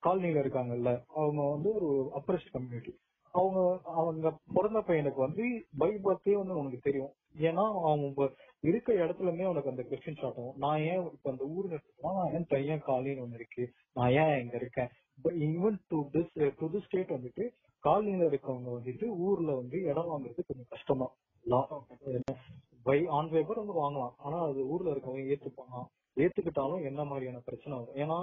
காலனில 0.06 0.42
இருக்காங்கல்ல 0.44 0.92
அவங்க 1.14 1.42
வந்து 1.50 1.70
ஒரு 1.78 1.90
அப்ரஸ்ட் 2.20 2.52
கம்யூனிட்டி 2.52 2.94
அவங்க 3.34 3.60
அவங்க 3.94 4.28
பிறந்த 4.54 4.80
பையனுக்கு 4.88 5.20
வந்து 5.20 5.44
பை 5.78 5.90
பர்த்டே 6.04 6.34
வந்து 6.34 6.58
உனக்கு 6.58 6.80
தெரியும். 6.82 7.14
ஏன்னா 7.40 7.64
அவங்க 7.82 8.26
இருக்க 8.64 8.90
இடத்துலமே 8.94 9.46
உனக்கு 9.46 9.70
அந்த 9.70 9.84
கொஸ்டின் 9.90 10.18
ஸ்டார்ட் 10.18 10.40
ஆகும் 10.40 10.58
நான் 10.58 10.82
ஏன் 10.82 11.10
இப்ப 11.14 11.32
அந்த 11.32 11.44
ஊர்ல 11.56 11.74
இருக்கா 11.76 12.12
நான் 12.18 12.34
ஏன் 12.34 12.46
பையன் 12.48 12.84
காலனின்னு 12.88 13.24
ஒண்ணு 13.26 13.34
இருக்கு? 13.34 13.64
நான் 13.94 14.12
ஏன் 14.12 14.42
இங்க 14.44 14.56
இருக்கேன்? 14.56 14.92
Even 15.50 15.80
to 15.88 15.98
this 16.14 16.32
to 16.60 16.70
the 16.72 16.80
state 16.80 17.16
வந்துட்டு 17.18 17.46
காலனில 17.84 18.30
இருக்கவங்க 18.32 18.70
வந்துட்டு 18.78 19.08
ஊர்ல 19.28 19.56
வந்து 19.56 19.80
இடம் 19.82 20.12
வாங்குறது 20.12 20.48
கொஞ்சம் 20.48 20.70
கஷ்டமா 20.70 21.08
பை 22.84 23.00
ஆன் 23.18 23.30
பேப்பர் 23.30 23.62
வந்து 23.64 23.76
வாங்கலாம். 23.82 24.14
ஆனா 24.18 24.38
அது 24.48 24.62
ஊர்ல 24.68 24.94
இருக்கவங்க 24.94 25.34
ஏத்துப்பாங்க 25.34 25.84
ஏத்துக்கிட்டாலும் 26.18 26.86
என்ன 26.86 27.04
மாதிரியான 27.04 27.42
பிரச்சனை 27.46 27.74
வரும்? 27.78 27.96
ஏன்னா 27.96 28.18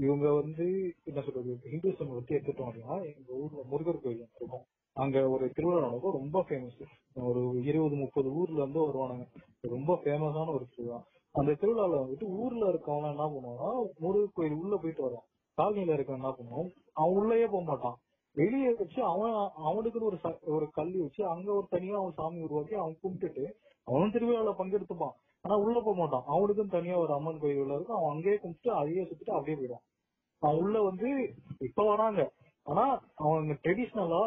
இவங்க 0.00 0.32
வந்து 0.32 0.94
என்ன 1.04 1.20
சொல்றது 1.20 1.58
ஹிந்துசம் 1.64 2.14
பத்தி 2.14 2.34
எடுத்துட்டோம் 2.34 2.68
அப்படின்னா 2.68 3.16
எங்க 3.16 3.32
ஊர்ல 3.32 3.60
முருகர் 3.70 4.00
கோயில் 4.00 4.28
இருக்கும். 4.34 4.60
அங்க 4.92 5.28
ஒரு 5.28 5.50
திருவிழா 5.50 5.80
நடக்கும். 5.80 6.12
ரொம்ப 6.12 6.44
ஃபேமஸ் 6.48 6.82
ஒரு 7.14 7.62
இருபது 7.62 7.94
முப்பது 7.94 8.32
ஊர்ல 8.32 8.58
இருந்து 8.58 8.80
வருவானுங்க. 8.80 9.26
ரொம்ப 9.60 9.94
ஃபேமஸான 9.94 10.54
ஒரு 10.54 10.66
திருவிழா. 10.76 11.04
அந்த 11.32 11.52
திருவிழால 11.52 12.04
வந்துட்டு 12.04 12.24
ஊர்ல 12.24 12.72
இருக்கவங்க 12.72 13.08
என்ன 13.08 13.26
பண்ணுவாங்கன்னா 13.26 13.84
முருகர் 14.00 14.32
கோயில் 14.32 14.52
உள்ள 14.52 14.76
போயிட்டு 14.76 15.02
வருவான். 15.02 15.24
காலனியில 15.56 15.92
இருக்கவன் 15.92 16.14
என்ன 16.14 16.28
பண்ணுவான்? 16.28 16.74
அவன் 16.92 17.12
உள்ளேயே 17.12 17.46
போக 17.46 17.62
மாட்டான். 17.62 17.96
வெளியே 18.32 18.74
வச்சு 18.74 19.02
அவன் 19.02 19.32
அவனுக்குன்னு 19.58 20.00
ஒரு 20.00 20.18
ச- 20.24 20.44
ஒரு 20.44 20.70
கல்வி 20.70 21.00
வச்சு 21.00 21.26
அங்க 21.26 21.52
ஒரு 21.52 21.66
தனியா 21.70 21.96
அவன் 21.96 22.12
சாமி 22.12 22.40
உருவாக்கி 22.40 22.74
அவன் 22.74 22.98
கும்பிட்டுட்டு 23.02 23.52
அவனும் 23.84 24.10
திருவிழால 24.10 24.50
பங்கெடுத்துப்பான். 24.58 25.12
ஆனா 25.40 25.58
உள்ள 25.58 25.80
போக 25.80 25.94
மாட்டான். 25.94 26.22
அவனுக்கும் 26.26 26.68
தனியா 26.68 26.98
ஒரு 26.98 27.12
அம்மன் 27.12 27.38
கோயில் 27.38 27.58
உள்ள 27.58 27.74
இருக்கும். 27.74 27.96
அவன் 27.96 28.10
அங்கேயே 28.10 28.36
கும்பிட்டு 28.36 28.72
அதையே 28.72 29.02
சுத்திட்டு 29.02 29.30
அப்படியே 29.30 29.56
போயிடும் 29.56 29.88
உள்ள 30.42 30.76
வந்து 30.82 31.08
இப்ப 31.58 31.84
வராங்க. 31.84 32.20
ஆனா 32.66 32.84
அவங்க 33.16 33.52
ட்ரெடிஷ்னலா 33.64 34.22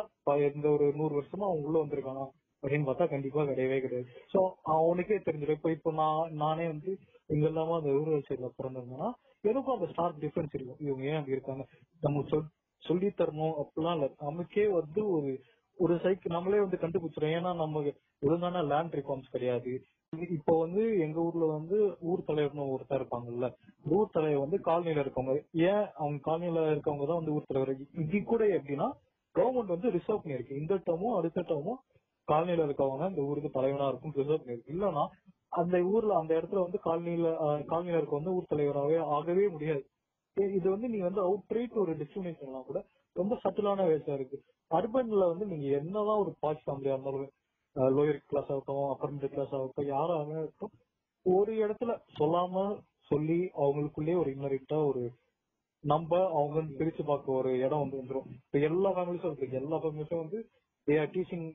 இந்த 0.53 0.67
ஒரு 0.69 0.85
நூறு 0.95 1.13
வருஷமா 1.19 1.45
அவன் 1.47 1.63
உள்ள 1.63 1.77
வந்திருக்கானா 1.83 2.25
அப்படின்னு 2.63 2.87
பார்த்தா 2.87 3.09
கண்டிப்பா 3.09 3.41
கிடையவே 3.43 3.77
கிடையாது. 3.81 4.07
சோ 4.33 4.39
அவனுக்கே 4.73 5.17
தெரிஞ்சிடும். 5.17 5.57
இப்ப 5.57 5.71
இப்ப 5.71 5.91
நான் 5.91 6.33
நானே 6.35 6.67
வந்து 6.67 6.91
இங்க 7.27 7.47
இல்லாம 7.47 7.75
அந்த 7.77 7.89
ரூரல் 7.89 8.27
சைட்ல 8.27 8.49
பிறந்திருந்தேன்னா 8.59 9.09
எனக்கும் 9.43 9.75
அந்த 9.77 9.87
ஸ்டார்க் 9.93 10.21
டிஃபரன்ஸ் 10.21 10.53
இருக்கும். 10.53 10.79
இவங்க 10.79 11.03
ஏன் 11.03 11.15
அப்படி 11.15 11.31
இருக்காங்க? 11.31 11.63
நம்ம 12.01 12.23
சொல் 12.29 12.47
சொல்லி 12.83 13.07
தரணும் 13.07 13.57
அப்படிலாம் 13.61 13.97
இல்ல. 13.97 14.07
நமக்கே 14.19 14.67
வந்து 14.67 15.01
ஒரு 15.09 15.31
ஒரு 15.77 15.99
சைக்கிள் 15.99 16.31
நம்மளே 16.31 16.59
வந்து 16.59 16.77
கண்டுபிடிச்சிடும் 16.77 17.35
ஏன்னா 17.37 17.51
நம்ம 17.55 17.83
ஒழுங்கான 18.21 18.61
லேண்ட் 18.63 18.95
ரிஃபார்ம்ஸ் 18.95 19.31
கிடையாது. 19.31 19.71
இப்போ 20.35 20.53
வந்து 20.59 20.83
எங்க 21.03 21.17
ஊர்ல 21.21 21.45
வந்து 21.51 21.77
ஊர் 22.09 22.27
தலைவர்னு 22.27 22.65
ஒருத்தர் 22.73 22.99
இருப்பாங்கல்ல 22.99 23.47
ஊர் 23.91 24.13
தலைவர் 24.13 24.43
வந்து 24.43 24.57
காலனில 24.65 25.03
இருக்கவங்க. 25.03 25.33
ஏன் 25.69 25.85
அவங்க 25.97 26.19
காலனில 26.27 26.65
இருக்கவங்க 26.71 27.05
தான் 27.05 27.19
வந்து 27.21 27.35
ஊர் 27.35 27.49
தலைவர்? 27.49 27.71
இங்க 28.01 28.21
கூட 28.25 28.43
எப்படின்னா 28.57 28.87
கவர்மெண்ட் 29.35 29.75
வந்து 29.75 29.91
ரிசர்வ் 29.95 30.21
பண்ணிருக்கு 30.21 30.59
இந்த 30.59 30.73
டேர்மும் 30.85 31.17
அடுத்த 31.19 31.45
டேர்மும் 31.49 31.79
காலனில 32.27 32.65
இருக்கவங்க 32.67 33.05
இந்த 33.11 33.21
ஊருக்கு 33.23 33.49
தலைவனா 33.55 33.87
இருக்கும் 33.89 34.15
ரிசர்வ் 34.15 34.41
பண்ணிருக்கு 34.41 34.73
இல்லன்னா 34.73 35.03
அந்த 35.53 35.77
ஊர்ல 35.91 36.13
அந்த 36.19 36.31
இடத்துல 36.37 36.61
வந்து 36.65 36.79
காலனில 36.85 37.31
அஹ், 37.43 37.63
காலனில 37.71 37.97
இருக்க 37.97 38.15
வந்து 38.15 38.35
ஊர் 38.37 38.51
தலைவராகவே 38.51 38.99
ஆகவே 39.15 39.45
முடியாது. 39.49 39.83
இது 40.53 40.67
வந்து 40.69 40.87
நீ 40.89 40.99
வந்து 41.01 41.21
அவுட் 41.21 41.51
ரைட் 41.51 41.75
ஒரு 41.81 41.91
டிஸ்கிரிமினேஷன்லாம் 41.99 42.67
கூட 42.67 42.79
ரொம்ப 43.15 43.33
சட்டிலான 43.43 43.81
வேஸா 43.89 44.13
இருக்கு. 44.15 44.37
அர்பன்ல 44.71 45.25
வந்து 45.31 45.45
நீங்க 45.45 45.67
என்னதான் 45.79 46.21
ஒரு 46.23 46.31
பாச் 46.41 46.63
ஃபேமிலியா 46.63 46.95
இருந்தாலும் 46.95 47.31
லோயர் 47.75 48.19
கிளாஸ் 48.27 48.51
ஆகட்டும் 48.51 48.89
அப்பர் 48.89 49.13
மிடில் 49.13 49.29
கிளாஸ் 49.29 49.53
ஆகட்டும் 49.57 49.87
யாராக 49.87 50.39
இருக்கட்டும் 50.39 50.73
ஒரு 51.25 51.51
இடத்துல 51.55 51.91
சொல்லாம 52.19 52.63
சொல்லி 53.11 53.39
அவங்களுக்குள்ளே 53.63 54.15
ஒரு 54.15 54.29
இன்னரிட்டா 54.35 54.77
ஒரு 54.87 55.03
நம்ம 55.83 56.19
அவங்க 56.29 56.59
பிரிச்சு 56.79 57.03
பார்க்க 57.05 57.31
ஒரு 57.31 57.49
இடம் 57.59 57.81
வந்து 57.83 57.97
வந்துரும். 58.01 58.27
இப்ப 58.35 58.59
எல்லா 58.59 58.89
ஃபேமிலிஸும் 58.89 59.31
இருக்கு 59.31 59.61
எல்லா 59.61 59.77
ஃபேமிலிஸும் 59.77 60.21
வந்து 60.23 60.39
they 60.87 60.95
are 61.01 61.09
டீச்சிங் 61.13 61.45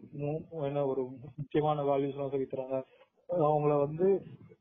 என்ன 0.69 0.85
ஒரு 0.87 1.03
முக்கியமான 1.37 1.83
வேல்யூஸ் 1.83 2.17
எல்லாம் 2.17 2.31
சொல்லி 2.31 2.47
தராங்க. 2.47 2.77
அவங்கள 3.29 3.73
வந்து 3.87 4.07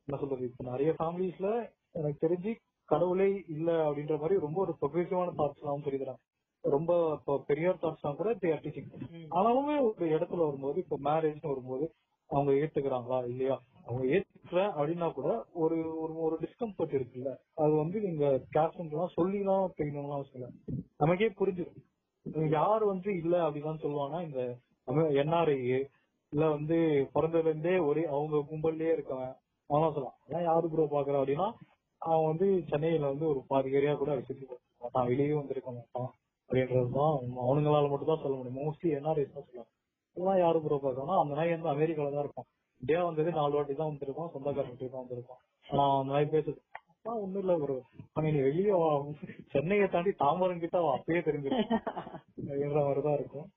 என்ன 0.06 0.17
சொல்றது 0.22 0.46
இப்ப 0.46 0.63
நிறைய 0.72 0.91
ஃபேமிலிஸ்ல 1.00 1.50
எனக்கு 1.91 2.24
தெரிஞ்சு 2.26 2.52
கடவுளே 2.89 3.30
இல்ல 3.56 3.70
அப்படின்ற 3.88 4.17
மாதிரி 4.20 4.39
ரொம்ப 4.39 4.60
ஒரு 4.62 4.74
ப்ரொக்ரெசிவான 4.82 5.36
தாட்ஸ் 5.39 5.62
எல்லாம் 5.63 5.86
சொல்லி 5.88 6.00
தராங்க. 6.04 6.22
ரொம்ப 6.63 6.91
இப்போ 7.13 7.34
பெரியார் 7.50 7.82
தாட்ஸ் 7.82 8.02
எல்லாம் 8.02 8.20
கூட 8.20 8.30
they 8.41 8.52
are 8.54 8.62
டீச்சிங் 8.63 8.89
ஆனாலுமே 9.32 9.76
ஒரு 9.88 10.06
இடத்துல 10.15 10.41
வரும்போது 10.46 10.78
இப்போ 10.80 10.98
மேரேஜ்னு 11.08 11.52
வரும்போது 11.52 11.86
அவங்க 12.30 12.52
ஏத்துக்கிறாங்களா 12.62 13.17
இல்லையா? 13.30 13.56
அவங்க 13.86 14.04
ஏத்துக்கிறேன் 14.15 14.72
அப்படின்னா 14.74 15.08
கூட 15.13 15.30
ஒரு 15.56 15.76
ஒரு 16.02 16.13
ஒரு 16.26 16.36
டிஸ்கம்ஃபர்ட் 16.41 16.96
இருக்குல்ல. 16.98 17.32
அது 17.56 17.74
வந்து 17.74 17.98
நீங்க 18.02 18.26
கேஷ்லாம் 18.56 19.13
சொல்லிலாம் 19.15 19.76
தெரியணும்லாம் 19.78 20.26
இல்ல. 20.30 20.48
நமக்கே 21.00 21.30
புரிஞ்சிடும். 21.39 21.80
யார் 22.56 22.84
வந்து 22.86 23.10
இல்ல 23.22 23.36
அப்படிதான் 23.46 23.84
சொல்லுவாங்கன்னா 23.86 24.22
இந்த 24.28 24.41
என்ஆர்ஐ 25.22 25.58
இல்ல 26.34 26.46
வந்து 26.50 26.78
பிறந்ததுல 27.15 27.52
இருந்தே 27.52 27.76
ஒரே 27.89 28.04
அவங்க 28.08 28.43
கும்பல்லயே 28.50 28.93
இருக்கவன். 28.96 29.34
அவன் 29.70 29.93
சொல்லலாம். 29.93 30.17
அதான் 30.26 30.48
யாரு 30.50 30.67
ப்ரோ 30.70 30.89
பாக்குறான் 30.91 31.22
அப்படின்னா 31.22 31.48
அவன் 32.02 32.30
வந்து 32.32 32.48
சென்னையில 32.72 33.12
வந்து 33.13 33.28
ஒரு 33.32 33.39
பாதி 33.48 33.78
ஏரியா 33.78 33.93
கூட 33.96 34.12
பார்க்க 34.17 34.54
மாட்டான். 34.84 35.08
வெளியே 35.12 35.34
வந்திருக்க 35.34 35.72
மாட்டான். 35.72 36.10
அப்படின்றதுதான் 36.50 37.16
அவனுங்களால 37.46 37.90
மட்டும் 37.92 38.12
தான் 38.12 38.24
சொல்ல 38.24 38.36
முடியும். 38.38 38.60
மோஸ்ட்லி 38.62 38.92
என்ஆர்ஐஸ் 39.00 39.34
தான் 39.34 39.48
சொல்லலாம் 39.48 39.72
இதெல்லாம் 40.18 40.40
யாரு 40.44 40.60
ப்ரோ 40.62 40.78
பார்க்கணும் 40.84 41.20
அந்த 41.22 41.34
நாய் 41.40 41.56
வந்து 41.56 41.74
அமெரிக்கால 41.74 42.14
தான் 42.14 42.24
இருக்கும். 42.26 42.48
இந்தியா 42.82 43.00
வந்தது 43.08 43.30
நாலு 43.40 43.56
வாட்டி 43.58 43.74
தான் 43.76 43.92
வந்திருக்கோம் 43.92 44.32
சொந்தக்கார 44.34 44.66
தான் 44.86 45.04
வந்திருக்கோம். 45.04 45.42
ஆனா 45.66 45.86
அந்த 45.94 46.12
நாய் 46.14 46.34
பேசுது 46.34 46.60
ஒண்ணும் 47.18 47.42
இல்ல 47.44 47.54
ப்ரோ 47.60 47.76
ஆனா 48.14 48.24
நீ 48.28 48.40
வெளியே 48.48 48.74
வா. 48.82 48.88
சென்னையை 49.54 49.86
தாண்டி 49.88 50.12
தாம்பரம் 50.24 50.64
கிட்ட 50.64 50.78
வா 50.86 50.90
அப்பயே 50.98 51.22
தெரிஞ்சிடும். 51.28 51.68
அப்படின்ற 52.40 52.80
மாதிரிதான் 52.88 53.18
இருக்கும். 53.20 53.48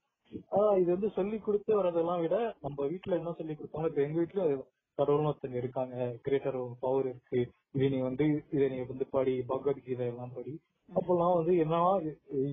ஆஹ் 0.57 0.75
இது 0.81 0.89
வந்து 0.95 1.09
சொல்லி 1.17 1.37
கொடுத்து 1.39 1.71
வரதெல்லாம் 1.79 2.21
விட 2.25 2.35
நம்ம 2.65 2.85
வீட்டுல 2.91 3.17
என்ன 3.19 3.33
சொல்லி 3.39 3.55
கொடுத்தாங்க 3.55 3.89
இப்ப 3.91 4.01
எங்க 4.01 4.17
வீட்டுல 4.19 4.43
கடவுள் 4.97 5.27
ஒருத்தங்க 5.29 5.57
இருக்காங்க. 5.57 5.95
கிரேட்டர் 6.25 6.57
பவர் 6.83 7.09
இருக்கு. 7.11 7.41
இது 7.75 7.89
நீ 7.93 7.99
வந்து 8.07 8.25
இதை 8.55 8.67
நீ 8.69 8.79
வந்து 8.85 9.07
படி. 9.15 9.33
பகவத்கீதை 9.51 10.07
எல்லாம் 10.07 10.35
படி. 10.37 10.53
அப்பெல்லாம் 10.91 11.35
வந்து 11.39 11.53
என்னன்னா 11.63 11.91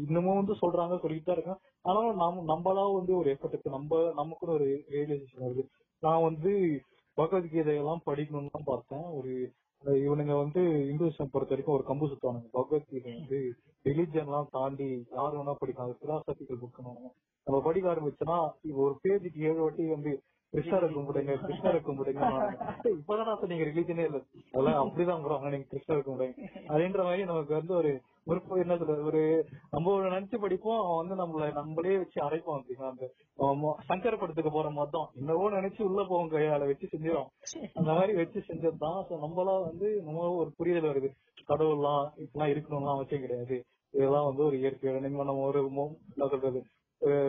இன்னமும் 0.07 0.41
வந்து 0.41 0.55
சொல்றாங்க 0.63 0.95
சொல்லிட்டு 1.03 1.29
தான் 1.29 1.37
இருக்காங்க. 1.37 1.61
ஆனாலும் 1.89 2.21
நம்ம 2.23 2.45
நம்மளா 2.53 2.85
வந்து 2.99 3.13
ஒரு 3.21 3.29
எஃபர்ட் 3.35 3.55
இருக்கு 3.55 3.77
நம்ம 3.77 4.01
நமக்குன்னு 4.21 4.57
ஒரு 4.59 4.69
ரியலைசேஷன் 4.95 5.45
வருது. 5.47 5.65
நான் 6.03 6.27
வந்து 6.29 6.53
பகவத்கீதையெல்லாம் 7.19 8.05
படிக்கணும்னு 8.09 8.55
தான் 8.57 8.71
பார்த்தேன். 8.73 9.07
ஒரு 9.19 9.33
இவனுங்க 10.05 10.35
வந்து 10.43 10.61
இந்துசம் 10.91 11.33
பொறுத்த 11.33 11.53
வரைக்கும் 11.55 11.77
ஒரு 11.77 11.85
கம்பு 11.91 12.09
சுத்துவானுங்க. 12.11 12.49
பகவத்கீதை 12.59 13.11
வந்து 13.19 13.39
ரிலிஜன் 13.85 14.29
எல்லாம் 14.29 14.49
தாண்டி 14.57 14.89
யார் 15.19 15.37
வேணா 15.39 15.55
படிக்கலாம். 15.61 15.95
பிலாசபிக்கல் 16.03 16.63
புக் 16.63 16.81
நம்ம 17.47 17.61
படிக்க 17.67 17.87
ஆரம்பிச்சோம்னா 17.93 18.39
இப்போ 18.69 18.81
ஒரு 18.87 18.95
பேஜுக்கு 19.05 19.45
ஏழு 19.51 19.61
வாட்டி 19.61 19.85
வந்து 19.97 20.13
கிருஷ்ணரை 20.53 20.87
கும்பிடுங்க 20.89 21.33
கிருஷ்ணரை 21.41 21.81
கும்பிடுங்க 21.83 22.23
இப்பதான் 22.93 23.51
நீங்க 23.51 23.65
ரிலீஜனே 23.65 24.05
இல்ல. 24.09 24.19
அதெல்லாம் 24.53 24.79
அப்படிதான் 24.83 25.25
போறாங்க 25.25 25.51
நீங்க 25.51 25.67
கிருஷ்ணரை 25.73 26.01
கும்பிடுங்க. 26.01 26.35
அப்படின்ற 26.69 27.03
மாதிரி 27.05 27.25
நமக்கு 27.25 27.53
வந்து 27.55 27.75
ஒரு 27.75 27.91
ஒரு 28.27 28.63
என்ன 28.63 28.77
சொல்றது 28.77 29.03
ஒரு 29.05 29.21
நம்ம 29.71 29.93
நினைச்சு 30.07 30.37
படிப்போம் 30.41 30.81
அவன் 30.81 30.99
வந்து 31.01 31.15
நம்மள 31.21 31.45
நம்மளே 31.53 31.95
வச்சு 31.97 32.19
அரைப்போம் 32.25 32.59
அப்படின்னா 32.59 32.89
அந்த 32.89 33.07
சங்கர 33.89 34.15
படத்துக்கு 34.17 34.51
போற 34.51 34.71
மாதிரி 34.71 34.95
தான் 34.97 35.09
என்னவோ 35.21 35.51
நினைச்சு 35.51 35.81
உள்ள 35.83 36.01
போவோம் 36.05 36.33
கையால 36.33 36.67
வச்சு 36.67 36.91
செஞ்சிடும் 36.93 37.31
அந்த 37.75 37.91
மாதிரி 37.93 38.15
வச்சு 38.15 38.41
செஞ்சதுதான் 38.49 38.99
நம்மளா 39.23 39.55
வந்து 39.63 39.89
நம்ம 40.05 40.27
ஒரு 40.37 40.51
புரிதல் 40.59 40.91
வருது. 40.91 41.11
கடவுள்லாம் 41.49 42.05
இப்பெல்லாம் 42.23 42.53
இருக்கணும்லாம் 42.53 42.97
அவசியம் 42.97 43.25
கிடையாது. 43.25 43.57
இதெல்லாம் 43.95 44.27
வந்து 44.27 44.43
ஒரு 44.45 44.57
இயற்கையோட 44.59 44.99
நம்ம 45.23 45.45
ஒரு 45.47 45.61
என்ன 45.67 46.29
சொல்றது 46.29 46.61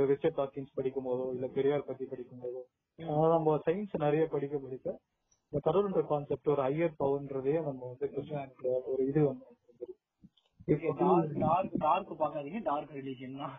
ரிச்சர்ட் 0.07 0.37
டாக்கின்ஸ் 0.37 0.75
படிக்கும் 0.75 1.07
போதோ 1.07 1.25
இல்ல 1.33 1.47
பெரியார் 1.55 1.85
பத்தி 1.85 2.05
படிக்கும் 2.05 2.43
போதோ 2.43 2.61
நம்ம 3.33 3.55
சயின்ஸ் 3.65 4.03
நிறைய 4.03 4.23
படிக்க 4.33 4.55
படிக்க 4.57 4.87
இந்த 5.51 5.59
கடவுள்ன்ற 5.67 6.01
கான்செப்ட் 6.07 6.51
ஒரு 6.53 6.61
ஹையர் 6.67 6.99
பவர்ன்றதே 7.01 7.55
நம்ம 7.67 7.81
வந்து 7.91 8.07
கிறிஸ்டியானிட்டியோட 8.13 8.83
ஒரு 8.93 9.03
இது 9.11 9.21
வந்து. 9.29 9.45
டார்க் 11.43 11.77
டார்க் 11.85 12.11
பாக்காதீங்க 12.21 12.59
டார்க் 12.69 12.91
ரிலீஜன் 12.97 13.39
தான். 13.43 13.55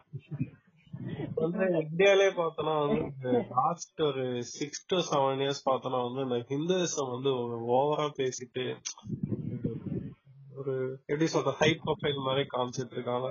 இந்தியாலே 1.86 2.28
பார்த்தோம்னா 2.38 2.74
வந்து 2.86 3.30
லாஸ்ட் 3.56 4.00
ஒரு 4.08 4.24
சிக்ஸ் 4.56 4.86
டு 4.90 4.96
செவன் 5.10 5.40
இயர்ஸ் 5.44 5.66
பார்த்தோம்னா 5.68 6.00
வந்து 6.06 6.24
இந்த 6.26 6.38
ஹிந்துசம் 6.50 7.12
வந்து 7.14 7.30
ஓவரா 7.76 8.06
பேசிட்டு 8.20 8.64
ஒரு 10.60 10.74
எப்படி 11.06 11.26
சொல்ற 11.34 11.52
ஹை 11.60 11.70
ப்ரொஃபைல் 11.82 12.26
மாதிரி 12.26 12.44
காமிச்சிட்டு 12.54 12.96
இருக்காங்க. 12.96 13.28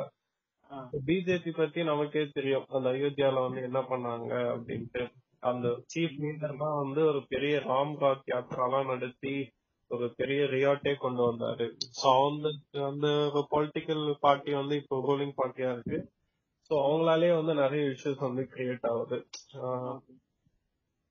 பிஜேபி 1.08 1.52
பத்தி 1.60 1.80
நமக்கே 1.84 2.24
தெரியும் 2.38 2.68
அந்த 2.78 2.88
அயோத்தியால 2.96 3.44
வந்து 3.48 3.62
என்ன 3.70 3.80
பண்ணாங்க 3.92 4.32
அப்படின்ட்டு. 4.56 5.04
அந்த 5.44 5.68
சீஃப் 5.92 6.18
லீடர் 6.20 6.58
தான் 6.58 6.78
வந்து 6.78 7.02
ஒரு 7.06 7.20
பெரிய 7.28 7.60
ராம்காத் 7.68 8.30
யாத்திராலாம் 8.32 8.86
நடத்தி 8.86 9.36
ஒரு 9.92 10.08
பெரிய 10.16 10.42
ரியாட்டே 10.46 10.96
கொண்டு 10.98 11.22
வந்தாரு. 11.24 11.66
சோ 12.00 12.10
அந்த 12.26 12.48
அந்த 12.86 13.08
பொலிட்டிக்கல் 13.52 14.04
பார்ட்டி 14.20 14.54
வந்து 14.54 14.76
இப்போ 14.76 14.96
ரூலிங் 15.08 15.36
பார்ட்டியா 15.38 15.72
இருக்கு. 15.72 16.00
சோ 16.70 16.76
அவங்களாலே 16.86 17.36
வந்து 17.36 17.54
நிறைய 17.54 17.84
இஷ்யூஸ் 17.90 18.20
வந்து 18.20 18.44
கிரியேட் 18.52 18.88
ஆகுது. 18.90 19.18
ஆஹ் 19.60 19.98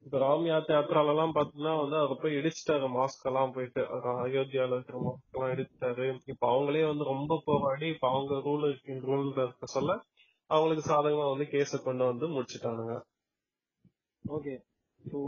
ராம் 0.07 0.45
யாத் 0.47 0.69
யாத்திரால 0.69 1.09
எல்லாம் 1.09 1.35
பாத்தீங்கன்னா 1.35 1.73
வந்து 1.81 1.97
அவர் 1.97 2.21
போய் 2.21 2.37
இடிச்சிட்டாரு 2.37 2.87
மாஸ்க் 2.95 3.25
எல்லாம் 3.25 3.53
போயிட்டு. 3.53 3.83
அஹ் 3.97 4.21
அயோத்தியால 4.25 4.77
இருக்கிற 4.77 4.99
மாஸ்க் 5.07 5.35
எல்லாம் 5.35 5.53
இடிச்சிட்டாரு. 5.55 6.07
இப்ப 6.27 6.45
அவங்களே 6.53 6.87
வந்து 6.87 7.05
ரொம்ப 7.05 7.41
போராடி 7.45 7.89
இப்ப 7.89 8.09
அவங்க 8.09 8.35
ரூல் 8.47 8.67
ரூல் 9.09 9.27
இருக்க 9.37 9.67
சொல்ல 9.77 9.93
அவங்களுக்கு 10.51 10.85
சாதகமா 10.91 11.27
வந்து 11.31 11.47
கேஸ 11.55 11.83
கொண்டு 11.83 12.05
வந்து 12.05 12.27
முடிச்சிட்டானுங்க. 12.29 12.95
ஓகே 14.29 14.55
சோ 15.05 15.19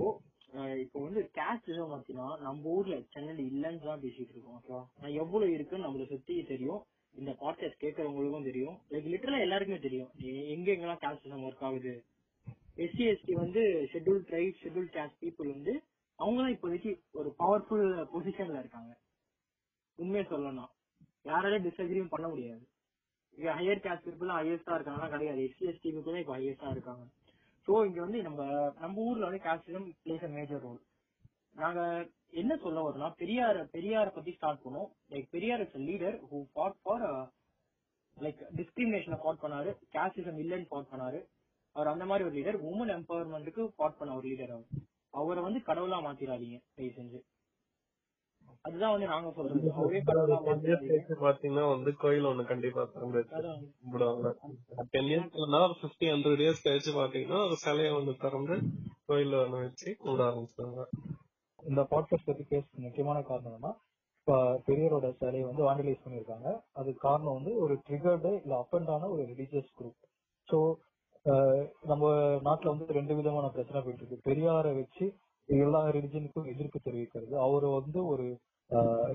இப்போ 0.76 1.00
வந்து 1.00 1.30
கேஷ் 1.34 1.66
எதுவும் 1.66 1.92
பார்த்தீங்கன்னா 1.92 2.40
நம்ம 2.40 2.68
ஊர்ல 2.68 3.00
சென்னையில 3.08 3.42
இல்லைன்னு 3.48 3.84
தான் 3.84 4.00
பேசிட்டு 4.00 4.32
இருக்கோம் 4.32 4.60
ஓகேவா 4.60 4.84
நான் 5.00 5.12
எவ்வளவு 5.12 5.52
இருக்குன்னு 5.52 5.86
நம்மள 5.86 6.06
சுத்தி 6.06 6.44
தெரியும். 6.44 6.84
இந்த 7.14 7.30
பாட்காஸ்ட் 7.40 7.82
கேட்கறவங்களுக்கும் 7.82 8.44
தெரியும். 8.44 8.76
லைக் 8.90 9.08
லிட்டரலா 9.12 9.40
எல்லாருக்குமே 9.40 9.80
தெரியும். 9.80 10.10
எங்க 10.54 10.72
எங்கெல்லாம் 10.72 11.02
கேஷ் 11.04 11.18
சிஸ்டம் 11.22 11.44
ஒர்க் 11.44 11.58
ஆகுது? 11.58 12.04
எஸ்சி 12.76 13.04
எஸ்டி 13.12 13.32
வந்து 13.32 13.88
schedule 13.92 14.22
tribe 14.30 14.54
schedule 14.62 14.90
caste 14.96 15.18
people 15.20 15.50
வந்து 15.50 15.82
அவங்களாம் 16.18 16.54
இப்போதைக்கு 16.54 17.00
ஒரு 17.12 17.34
பவர்ஃபுல் 17.38 18.06
பொசிஷன்ல 18.14 18.58
இருக்காங்க. 18.58 18.98
உண்மையை 19.96 20.30
சொல்லணும்னா. 20.30 20.66
யாராலையும் 21.24 21.66
டிஸ்அக்ரியும் 21.66 22.08
பண்ண 22.08 22.28
முடியாது. 22.28 22.68
இங்க 23.36 23.54
ஹையர் 23.54 23.82
கேஸ்ட் 23.86 24.08
பீப்புள் 24.08 24.32
ஹையஸ்டா 24.38 24.74
இருக்காங்கன்னா 24.78 25.08
கிடையாது. 25.08 25.40
எஸ்சி 25.40 25.62
எஸ்டி 25.62 25.88
பீப்புள் 25.88 26.18
இப்போ 26.18 26.36
ஹையஸ்டா 26.36 26.70
இருக்காங்க. 26.70 27.04
சோ 27.68 27.74
இங்க 27.86 28.00
வந்து 28.00 28.20
நம்ம 28.22 28.42
நம்ம 28.80 29.02
ஊர்ல 29.02 29.28
வந்து 29.28 29.44
casteism 29.44 29.88
place 30.04 30.24
a 30.24 30.30
major 30.30 30.62
role 30.62 30.80
நாங்க 31.54 31.80
என்ன 32.32 32.52
சொல்ல 32.56 32.80
வரோம்னா 32.80 33.10
பெரியார் 33.16 33.58
பெரியார 33.72 34.08
பத்தி 34.10 34.32
ஸ்டார்ட் 34.32 34.64
பண்ணோம் 34.64 34.90
like 35.10 35.26
Periyar 35.30 35.62
is 35.66 35.76
leader 35.88 36.16
who 36.30 36.38
fought 36.52 36.78
for 36.82 37.04
like 38.16 38.40
டிஸ்கிரிமினேஷனை 38.56 39.18
fought 39.22 39.42
பண்ணாரு. 39.42 39.70
கேஸ்டிசம் 39.94 40.38
இல்லைன்னு 40.42 40.70
ஃபாட் 40.70 40.90
பண்ணாரு. 40.92 41.20
அவர் 41.76 41.92
அந்த 41.92 42.04
மாதிரி 42.04 42.26
ஒரு 42.28 42.34
லீடர் 42.38 42.58
உமன் 42.70 42.94
எம்பவர்மெண்ட்டுக்கு 42.96 43.64
ஃபாட் 43.76 43.98
பண்ண 43.98 44.16
ஒரு 44.16 44.26
லீடர் 44.28 44.52
அவர். 44.52 44.68
அவரை 45.14 45.42
வந்து 45.42 45.60
கடவுளா 45.60 45.98
மாத்திராதீங்க 46.06 46.58
தயவு 46.76 46.92
செஞ்சு. 46.98 47.18
அதுதான் 48.64 48.92
வந்து 48.94 49.06
நாங்க 49.06 49.28
பாத்தீங்கன்னா 51.20 51.92
கோயில் 52.00 52.28
ஒண்ணு 52.30 52.44
கண்டிப்பா 52.44 52.82
திறந்து 52.86 53.18
வச்சு 53.18 53.36
அதான். 53.38 53.60
கும்பிடுவாங்க. 53.82 54.30
டென் 54.92 55.08
இயர்ஸ்னா 55.10 55.60
ஒரு 55.66 55.76
பிப்டி 55.82 56.08
ஹண்ட்ரட் 56.12 56.42
இயர்ஸ் 56.44 56.64
கழிச்சு 56.66 56.92
பாத்தீங்கன்னா 56.98 57.38
ஒரு 57.46 57.56
சிலையை 57.62 57.92
வந்து 57.96 58.14
திறந்து 58.16 58.56
கோயில்ல 59.08 59.38
ஒண்ணு 59.44 59.62
வச்சு 59.62 59.88
கும்பிட 60.00 60.24
ஆரம்பிச்சாங்க 60.28 60.84
இந்த 61.62 61.82
பாட்காஸ்ட் 61.90 62.28
பத்தி 62.28 62.44
பேச 62.50 62.64
முக்கியமான 62.84 63.18
காரணம் 63.22 63.50
என்னன்னா 63.50 63.72
இப்ப 64.20 64.36
பெரியரோட 64.66 65.06
சிலையை 65.18 65.44
வந்து 65.46 65.66
வாண்டலைஸ் 65.66 66.04
பண்ணிருக்காங்க 66.04 66.48
அதுக்கு 66.72 67.00
காரணம் 67.00 67.36
வந்து 67.38 67.52
ஒரு 67.62 67.74
ட்ரிகர்டு 67.86 68.30
இல்ல 68.40 68.54
அப்பண்டான 68.62 69.08
ஒரு 69.10 69.22
ரிலீஜியஸ் 69.30 69.72
குரூப் 69.78 69.98
ஸோ 70.48 70.58
நம்ம 71.86 72.04
நாட்டுல 72.44 72.72
வந்து 72.72 72.86
ரெண்டு 72.92 73.14
விதமான 73.16 73.46
பிரச்சனை 73.48 73.80
போயிட்டு 73.80 74.02
இருக்கு. 74.02 74.26
பெரியாரை 74.28 74.70
வச்சு 74.76 75.04
எல்லா 75.48 75.80
ரிலிஜனுக்கும் 75.88 76.48
எதிர்ப்பு 76.48 76.78
தெரிவிக்கிறது. 76.80 77.34
அவர் 77.38 77.66
வந்து 77.76 78.00
ஒரு 78.06 78.26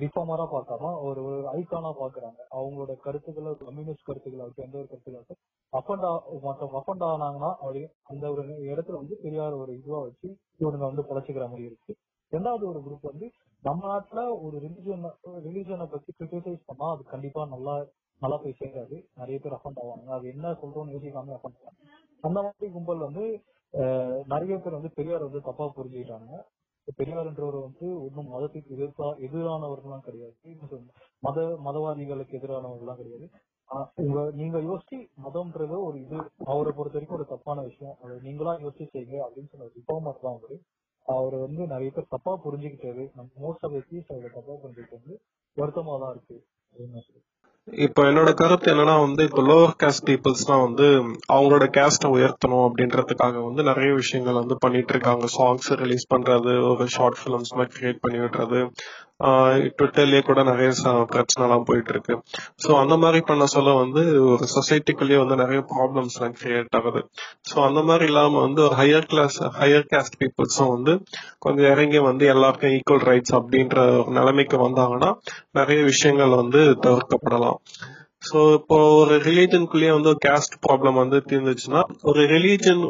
ரிஃபார்மரா 0.01 0.45
பார்க்காம 0.53 0.91
ஒரு 1.07 1.19
ஒரு 1.27 1.37
ஐக்கானா 1.57 1.91
பாக்குறாங்க 1.99 2.39
அவங்களோட 2.57 2.93
கருத்துக்களை 3.05 3.51
கம்யூனிஸ்ட் 3.61 4.07
கருத்துக்களை 4.07 4.43
வச்சு 4.45 4.65
எந்த 4.65 4.77
ஒரு 4.81 4.87
கருத்துக்கள் 4.91 5.37
அப்பண்டா 5.73 6.09
மற்ற 6.45 6.67
அப்பண்டா 6.79 7.07
ஆனாங்கன்னா 7.13 7.51
அப்படி 7.61 7.81
அந்த 8.11 8.25
ஒரு 8.33 8.43
இடத்துல 8.71 8.99
வந்து 9.01 9.15
பெரியார் 9.23 9.55
ஒரு 9.61 9.71
இதுவா 9.79 9.99
வச்சு 10.07 10.27
இவனுங்க 10.61 10.85
வந்து 10.89 11.05
பொழைச்சிக்கிற 11.09 11.45
மாதிரி 11.51 11.67
இருக்கு. 11.69 11.93
ரெண்டாவது 12.31 12.65
ஒரு 12.71 12.79
குரூப் 12.85 13.09
வந்து 13.11 13.27
நம்ம 13.63 13.81
நாட்டுல 13.91 14.21
ஒரு 14.45 14.55
ரிலிஜன் 14.65 15.05
ரிலிஜனை 15.45 15.85
பத்தி 15.93 16.11
கிரிட்டிசைஸ் 16.17 16.67
பண்ணா 16.69 16.87
அது 16.95 17.03
கண்டிப்பா 17.13 17.43
நல்லா 17.53 17.75
நல்லா 18.21 18.37
போய் 18.43 18.59
சேராது. 18.59 18.97
நிறைய 19.19 19.37
பேர் 19.43 19.55
அஃபண்ட் 19.57 19.79
ஆவாங்க. 19.83 20.09
அது 20.17 20.25
என்ன 20.33 20.51
சொல்றோம்னு 20.61 20.93
யோசிக்காம 20.95 21.33
அஃபண்ட் 21.37 21.59
ஆவாங்க. 21.61 21.81
அந்த 22.23 22.37
மாதிரி 22.45 22.67
கும்பல் 22.75 23.05
வந்து 23.07 23.25
நிறைய 24.33 24.55
பேர் 24.63 24.77
வந்து 24.77 24.91
பெரியார் 24.97 25.27
வந்து 25.27 25.41
தப்பா 25.47 25.65
புரிஞ்சுக்கிட்டாங்க. 25.77 26.31
பெரியார்ன்றவர் 26.97 27.61
வந்து 27.61 28.03
ஒன்றும் 28.03 28.33
மதத்துக்கு 28.33 28.73
எதிர்த்தா 28.73 29.07
எதிரானவர்கள்லாம் 29.19 29.99
கிடையாது. 29.99 30.35
மத 31.19 31.41
மதவாதிகளுக்கு 31.41 32.37
எதிரானவர்கள்லாம் 32.37 32.95
கிடையாது. 32.95 33.29
ஆஹ் 33.69 33.89
உங்க 33.95 34.31
நீங்க 34.31 34.57
யோசிச்சு 34.57 35.07
மதம்ன்றது 35.23 35.83
ஒரு 35.83 36.01
இது 36.01 36.15
அவரை 36.37 36.71
பொறுத்த 36.71 36.99
வரைக்கும் 36.99 37.17
ஒரு 37.17 37.25
தப்பான 37.25 37.61
விஷயம். 37.61 37.97
அதை 38.03 38.17
நீங்களா 38.21 38.53
யோசிச்சு 38.53 38.87
செய்யுங்க 38.93 39.21
அப்படின்னு 39.25 39.47
சொன்ன 39.47 39.67
ரிஃபார்மர் 39.67 40.21
தான் 40.21 40.35
அவரு. 40.37 40.61
அவர் 41.05 41.35
வந்து 41.35 41.67
நிறைய 41.67 41.91
பேர் 41.91 42.07
தப்பா 42.09 42.39
புரிஞ்சுக்கிட்டாரு. 42.45 43.11
நம்ம 43.15 43.31
மோஸ்ட் 43.41 43.65
ஆஃப் 43.65 44.33
தப்பா 44.33 44.53
புரிஞ்சுக்கிட்டு 44.53 44.91
வந்து 44.91 45.21
வருத்தமா 45.57 45.99
தான் 45.99 46.11
இருக்கு. 46.11 46.45
அப்படின்னு 46.73 47.24
இப்ப 47.71 48.03
என்னோட 48.03 48.33
கருத்து 48.33 48.73
என்னன்னா 48.73 48.99
வந்து 48.99 49.23
இப்போ 49.23 49.41
லோவர் 49.41 49.71
காஸ்ட் 49.83 50.05
பீப்புள்ஸ்லாம் 50.05 50.61
வந்து 50.61 50.87
அவங்களோட 51.33 51.65
கேஸ்ட 51.77 52.07
உயர்த்தணும் 52.07 52.67
அப்படின்றதுக்காக 52.67 53.43
வந்து 53.43 53.63
நிறைய 53.63 53.93
விஷயங்கள் 53.93 54.33
வந்து 54.33 54.57
பண்ணிட்டு 54.57 54.93
இருக்காங்க. 54.93 55.25
சாங்ஸ் 55.37 55.75
ரிலீஸ் 55.75 56.13
பண்றது 56.13 56.75
ஒரு 56.75 56.87
ஷார்ட் 56.87 57.17
ஃபிலிம்ஸ் 57.21 57.55
மாதிரி 57.55 57.71
கிரியேட் 57.77 58.01
பண்ணி 58.01 58.19
விடுறது. 58.19 58.69
ட்விட்டர்லயே 59.77 60.21
கூட 60.21 60.39
நிறைய 60.43 60.69
பிரச்சனை 61.11 61.41
எல்லாம் 61.45 61.65
போயிட்டு 61.65 61.91
இருக்கு 61.93 62.15
ஸோ 62.63 62.71
அந்த 62.79 62.95
மாதிரி 62.97 63.19
பண்ண 63.21 63.45
சொல்ல 63.45 63.73
வந்து 63.73 64.01
ஒரு 64.31 64.45
சொசைட்டிக்குள்ளேயே 64.55 65.19
வந்து 65.21 65.35
நிறைய 65.35 65.59
ப்ராப்ளம்ஸ் 65.71 66.15
எல்லாம் 66.17 66.35
கிரியேட் 66.39 66.75
ஆகுது. 66.79 67.01
ஸோ 67.49 67.55
அந்த 67.67 67.81
மாதிரி 67.81 68.05
இல்லாம 68.05 68.39
வந்து 68.39 68.61
ஒரு 68.63 68.75
ஹையர் 68.75 69.07
கிளாஸ் 69.07 69.37
ஹையர் 69.59 69.87
காஸ்ட் 69.93 70.19
பீப்புள்ஸும் 70.21 70.73
வந்து 70.75 70.95
கொஞ்சம் 71.39 71.69
இறங்கி 71.71 72.01
வந்து 72.01 72.25
எல்லாருக்கும் 72.25 72.75
ஈக்குவல் 72.77 73.07
ரைட்ஸ் 73.11 73.35
அப்படின்ற 73.39 73.77
ஒரு 73.99 74.11
நிலைமைக்கு 74.11 74.59
வந்தாங்கன்னா 74.67 75.11
நிறைய 75.51 75.79
விஷயங்கள் 75.83 76.39
வந்து 76.41 76.63
தவிர்க்கப்படலாம். 76.85 77.59
ஸோ 78.23 78.37
இப்போ 78.53 78.77
ஒரு 78.99 79.15
ரிலீஜனுக்குள்ளேயே 79.23 79.91
வந்து 79.91 80.09
ஒரு 80.09 80.21
கேஸ்ட் 80.27 80.55
ப்ராப்ளம் 80.67 81.01
வந்து 81.01 81.17
தீர்ந்துச்சுன்னா 81.29 81.81
ஒரு 82.01 82.21
ரிலீஜன் 82.31 82.81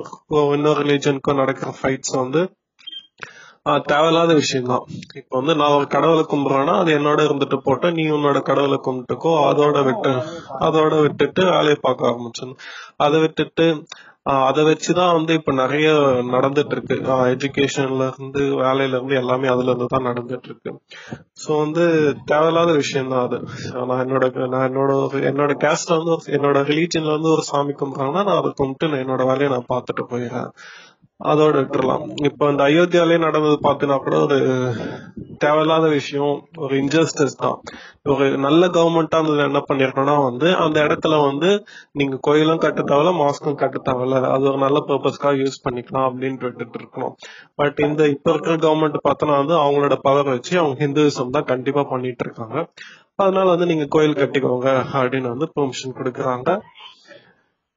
இன்னொரு 0.55 0.79
ரிலீஜனுக்கும் 0.83 1.41
நடக்கிற 1.41 1.71
ஃபைட்ஸ் 1.79 2.13
வந்து 2.21 2.41
தேவையில்லாத 3.85 4.33
விஷயம் 4.33 4.71
தான் 4.71 4.83
இப்போ 5.19 5.33
வந்து 5.39 5.53
நான் 5.55 5.75
ஒரு 5.77 5.87
கடவுளை 5.87 6.23
கும்பிடுறேன்னா 6.25 6.73
அது 6.81 6.91
என்னோட 6.97 7.19
இருந்துட்டு 7.27 7.57
போட்டு 7.59 7.87
நீ 7.91 8.03
உன்னோட 8.09 8.39
கடவுளை 8.49 8.77
கும்பிட்டுக்கோ 8.87 9.31
அதோட 9.49 9.77
விட்டு 9.87 10.11
அதோட 10.67 10.93
விட்டுட்டு 11.05 11.43
வேலையை 11.53 11.77
பார்க்க 11.81 12.11
ஆரம்பிச்சிடணும். 12.11 12.59
அதை 12.97 13.19
விட்டுட்டு 13.23 13.67
அதை 14.45 14.61
வச்சுதான் 14.63 15.15
வந்து 15.15 15.31
இப்ப 15.39 15.51
நிறைய 15.53 15.87
நடந்துட்டு 16.31 16.73
இருக்கு 16.75 16.95
எஜுகேஷன்ல 17.33 18.05
இருந்து 18.11 18.43
வேலையில 18.61 18.97
இருந்து 18.97 19.15
எல்லாமே 19.15 19.47
அதுல 19.53 19.69
இருந்து 19.71 19.87
தான் 19.87 20.07
நடந்துட்டு 20.09 20.47
இருக்கு 20.49 20.71
சோ 21.43 21.49
வந்து 21.59 21.83
தேவையில்லாத 22.31 22.71
விஷயம் 22.79 23.11
தான் 23.13 23.25
அது 23.27 23.37
நான் 23.89 24.01
என்னோட 24.05 24.25
நான் 24.53 24.65
என்னோட 24.69 24.93
என்னோட 25.31 25.53
கேஸ்ட்ல 25.63 25.99
வந்து 25.99 26.15
என்னோட 26.37 26.59
ரிலீஜன்ல 26.71 27.15
வந்து 27.17 27.31
ஒரு 27.35 27.45
சாமி 27.51 27.75
கும்பிடுறாங்கன்னா 27.75 28.23
நான் 28.29 28.41
அதை 28.41 28.51
கும்பிட்டு 28.61 28.89
நான் 28.91 29.03
என்னோட 29.05 29.25
வேலையை 29.31 29.51
நான் 29.55 29.71
பார்த்துட்டு 29.73 30.05
போயிடுறேன். 30.11 30.49
அதோட 31.19 31.53
விட்டுறலாம் 31.59 32.03
இப்ப 32.23 32.49
இந்த 32.49 32.63
அயோத்தியாலே 32.63 33.17
நடந்தது 33.17 33.57
பார்த்தீங்கன்னா 33.63 33.97
கூட 33.97 34.19
ஒரு 34.19 34.37
தேவையில்லாத 35.37 35.87
விஷயம் 35.87 36.47
ஒரு 36.57 36.73
இன்ஜஸ்டிஸ் 36.81 37.37
தான். 37.37 37.57
ஒரு 38.03 38.37
நல்ல 38.37 38.67
கவர்மெண்டா 38.67 39.17
இருந்தது 39.19 39.43
என்ன 39.43 39.61
பண்ணிருக்கோம்னா 39.69 40.23
வந்து 40.23 40.55
அந்த 40.55 40.83
இடத்துல 40.83 41.25
வந்து 41.25 41.49
நீங்க 41.91 42.17
கோயிலும் 42.21 42.57
கட்ட 42.57 42.81
தேவையில்ல 42.81 43.13
மாஸ்க்கும் 43.21 43.55
கட்ட 43.55 43.91
தேவையில்ல. 43.91 44.21
அது 44.21 44.45
ஒரு 44.45 44.57
நல்ல 44.57 44.79
பர்பஸ்க்காக 44.87 45.33
யூஸ் 45.43 45.63
பண்ணிக்கலாம் 45.63 46.07
அப்படின்னு 46.09 46.39
விட்டுட்டு 46.41 46.79
இருக்கணும். 46.79 47.15
பட் 47.55 47.79
இந்த 47.79 48.07
இப்ப 48.07 48.31
இருக்கிற 48.31 48.55
கவர்மெண்ட் 48.55 48.99
பார்த்தோன்னா 49.09 49.37
வந்து 49.37 49.55
அவங்களோட 49.55 49.95
பவர் 50.01 50.25
வச்சு 50.25 50.59
அவங்க 50.59 50.85
ஹிந்துவிசம் 50.85 51.29
தான் 51.29 51.43
கண்டிப்பா 51.43 51.83
பண்ணிட்டு 51.83 52.25
இருக்காங்க. 52.25 52.57
அதனால 53.15 53.49
வந்து 53.49 53.65
நீங்க 53.65 53.85
கோயில் 53.85 54.19
கட்டிக்கோங்க 54.21 54.69
அப்படின்னு 54.93 55.29
வந்து 55.33 55.51
பெர்மிஷன் 55.55 55.97
கொடுக்குறாங்க. 55.99 56.49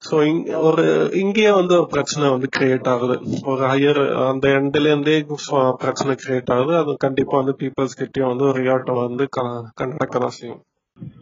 சோ 0.08 0.16
ஒரு 0.62 0.84
இங்கேயே 1.20 1.50
வந்து 1.52 1.74
ஒரு 1.76 1.88
பிரச்சனை 1.92 2.26
வந்து 2.30 2.48
கிரியேட் 2.54 2.88
ஆகுது 2.92 3.16
ஒரு 3.46 3.62
ஹையர் 3.70 4.00
அந்த 4.24 4.46
எண்ட்ல 4.56 4.88
இருந்தே 4.88 5.16
பிரச்சனை 5.80 6.14
கிரியேட் 6.20 6.52
ஆகுது 6.54 6.74
அது 6.78 6.92
கண்டிப்பா 7.04 7.36
வந்து 7.40 7.54
பீப்புள்ஸ் 7.60 7.98
கிட்டயும் 8.00 8.30
வந்து 8.30 8.46
ஒரு 8.46 8.58
ரியாட்டம் 8.60 9.00
வந்து 9.02 9.26
க- 9.34 9.46
நடக்கதான் 9.90 10.36
செய்யும் 10.36 10.62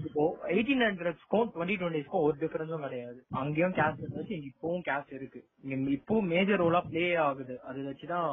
இப்போ 0.05 0.23
எயிட்டீன் 0.53 0.85
ஹண்ட்ரட்ஸ்க்கும் 0.85 1.49
டுவெண்ட்டி 1.55 1.77
டுவெண்ட்டிஸ்க்கும் 1.81 2.25
ஒரு 2.27 2.37
டிஃபரன்ஸும் 2.43 2.85
கிடையாது 2.85 3.19
அங்கேயும் 3.41 3.75
கேஷ் 3.77 3.99
இருந்துச்சு 4.03 4.37
இப்பவும் 4.49 4.85
கேஷ் 4.87 5.11
இருக்கு 5.17 5.41
இப்பவும் 5.67 5.97
இப்போ 5.97 6.21
மேஜர் 6.31 6.63
ரோலா 6.63 6.81
ப்ளே 6.87 7.07
ஆகுது 7.27 7.57
அதை 7.67 7.81
வச்சுதான் 7.89 8.31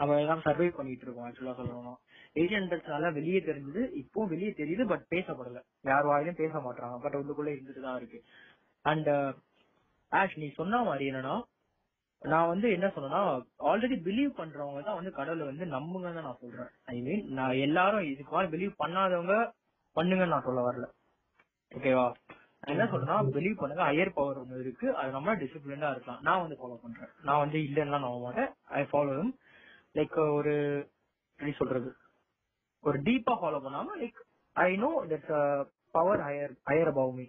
நம்ம 0.00 0.16
எல்லாம் 0.20 0.44
சர்வே 0.44 0.68
பண்ணிட்டு 0.74 1.04
இருக்கோம் 1.04 1.26
ஆக்சுவலா 1.26 1.56
சொல்லணும்னா 1.58 1.94
எயிட்டீன் 2.36 2.60
ஹண்ட்ரட்ஸ்னால 2.60 3.10
வெளியே 3.14 3.40
தெரிஞ்சது 3.44 3.82
இப்போ 4.02 4.26
வெளியே 4.32 4.52
தெரியுது 4.58 4.84
பட் 4.90 5.04
பேசப்படல 5.12 5.60
யார் 5.86 6.08
வாயிலும் 6.08 6.40
பேச 6.40 6.54
மாட்டாங்க 6.64 6.98
பட் 7.04 7.18
உள்ளுக்குள்ள 7.20 7.50
இருந்துட்டு 7.54 7.82
தான் 7.82 7.98
இருக்கு 8.00 8.20
அண்ட் 8.84 9.10
ஆஷ் 10.12 10.36
நீ 10.36 10.48
சொன்ன 10.50 10.82
மாதிரி 10.82 11.04
என்னன்னா 11.10 11.36
நான் 12.22 12.48
வந்து 12.48 12.68
என்ன 12.70 12.86
சொன்னேன்னா 12.86 13.22
ஆல்ரெடி 13.70 13.96
பிலீவ் 14.06 14.30
பண்றவங்க 14.38 14.80
தான் 14.84 14.98
வந்து 14.98 15.10
கடவுளை 15.10 15.44
வந்து 15.46 15.64
நம்புங்கன்னு 15.66 16.24
நான் 16.26 16.40
சொல்றேன். 16.40 16.70
ஐ 16.84 16.96
மீன் 17.00 17.22
நான் 17.28 17.60
எல்லாரும் 17.66 18.08
இதுக்கு 18.12 18.32
மாதிரி 18.32 18.52
பிலீவ் 18.54 18.72
பண்ணாதவங்க 18.82 19.34
பண்ணுங்கன்னு 19.96 20.34
நான் 20.34 20.46
சொல்ல 20.48 20.62
வரல. 20.68 20.86
ஓகேவா 21.72 22.06
நான் 22.60 22.74
என்ன 22.74 22.86
சொல்றேன்னா 22.92 23.18
பிலீவ் 23.36 23.60
பண்ணுங்க 23.60 23.82
ஹையர் 23.90 24.16
பவர் 24.18 24.40
ஒன்று 24.40 24.62
இருக்கு. 24.64 24.86
அது 24.94 25.10
நம்ம 25.10 25.34
டிசிப்ளினா 25.34 25.90
இருக்கலாம். 25.90 26.22
நான் 26.22 26.40
வந்து 26.40 26.58
ஃபாலோ 26.60 26.78
பண்றேன். 26.82 27.12
நான் 27.22 27.38
வந்து 27.38 27.58
இல்லைன்னா 27.58 28.00
நம்ப 28.06 28.18
மாட்டேன். 28.18 28.50
ஐ 28.80 28.82
ஃபாலோ 28.92 29.16
லைக் 29.94 30.18
ஒரு 30.38 30.54
எப்படி 31.30 31.52
சொல்றது? 31.52 31.90
ஒரு 32.84 32.98
டீப்பா 33.02 33.34
ஃபாலோ 33.42 33.60
பண்ணாம 33.64 33.96
like 34.02 34.18
I 34.56 34.70
know 34.76 34.90
that's 35.12 35.34
power 35.90 36.20
higher 36.20 36.52
higher 36.70 36.90
above 36.92 37.12
me 37.12 37.26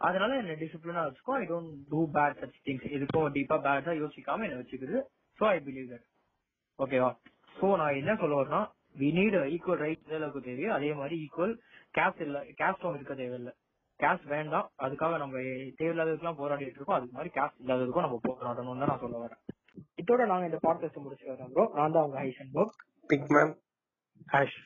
அதனால 0.00 0.36
என்ன 0.36 0.56
டிசிப்ளினா 0.62 1.02
வச்சுக்கோ. 1.06 1.34
I 1.40 1.44
don't 1.50 1.72
do 1.92 2.00
bad 2.16 2.38
such 2.40 2.58
things 2.66 2.86
எதுக்கும் 2.96 3.28
டீப்பா 3.36 3.56
பேடா 3.66 3.92
யோசிக்காம 4.02 4.44
என்ன 4.48 4.58
வச்சுக்குது. 4.62 4.96
சோ 5.38 5.44
ஐ 5.54 5.56
பிலீவ் 5.66 5.88
தட் 5.92 6.06
ஓகேவா 6.78 7.10
சோ 7.56 7.68
நான் 7.80 7.98
என்ன 8.00 8.14
சொல்ல 8.22 8.40
வரேன்னா 8.40 8.62
வி 9.00 9.08
நீட் 9.18 9.36
ஈக்குவல் 9.54 9.82
ரைட் 9.84 10.12
அளவுக்கு 10.18 10.40
தேவையோ 10.48 10.72
அதே 10.78 10.90
மாதிரி 11.00 11.16
ஈக்குவல் 11.26 11.54
கேஸ்ட் 11.98 12.22
இல்ல 12.26 12.38
கேஸ்ட் 12.60 12.84
ஒன்று 12.86 12.98
இருக்க 13.00 13.14
தேவையில்லை. 13.14 13.52
கேஸ்ட் 14.00 14.26
வேண்டாம். 14.32 14.66
அதுக்காக 14.84 15.18
நம்ம 15.22 15.36
தேவையில்லாததுக்கெல்லாம் 15.78 16.40
போராடிட்டு 16.40 16.78
இருக்கோம். 16.78 16.98
அதுக்கு 16.98 17.16
மாதிரி 17.18 17.30
கேஸ்ட் 17.38 17.60
இல்லாததுக்கும் 17.62 18.06
நம்ம 18.06 18.18
போராடணும்னு 18.26 18.82
தான் 18.82 18.92
நான் 18.92 19.04
சொல்ல 19.04 19.18
வரேன். 19.24 19.42
இதோட 20.02 20.24
நாங்க 20.30 20.46
இந்த 20.48 20.58
பாட்காஸ்ட் 20.66 21.04
முடிச்சு 21.04 21.36
ப்ரோ 21.54 21.64
நான் 21.78 21.94
தான் 21.96 22.06
உங்க 22.06 22.18
ஹைசன் 22.24 22.50
bro 22.54 22.64
big 23.12 23.30
man 23.36 23.52
Ash 24.34 24.58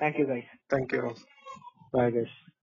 thank you 0.00 0.26
guys 0.30 0.52
thank you 0.74 1.00
bye 1.94 2.12
guys 2.16 2.36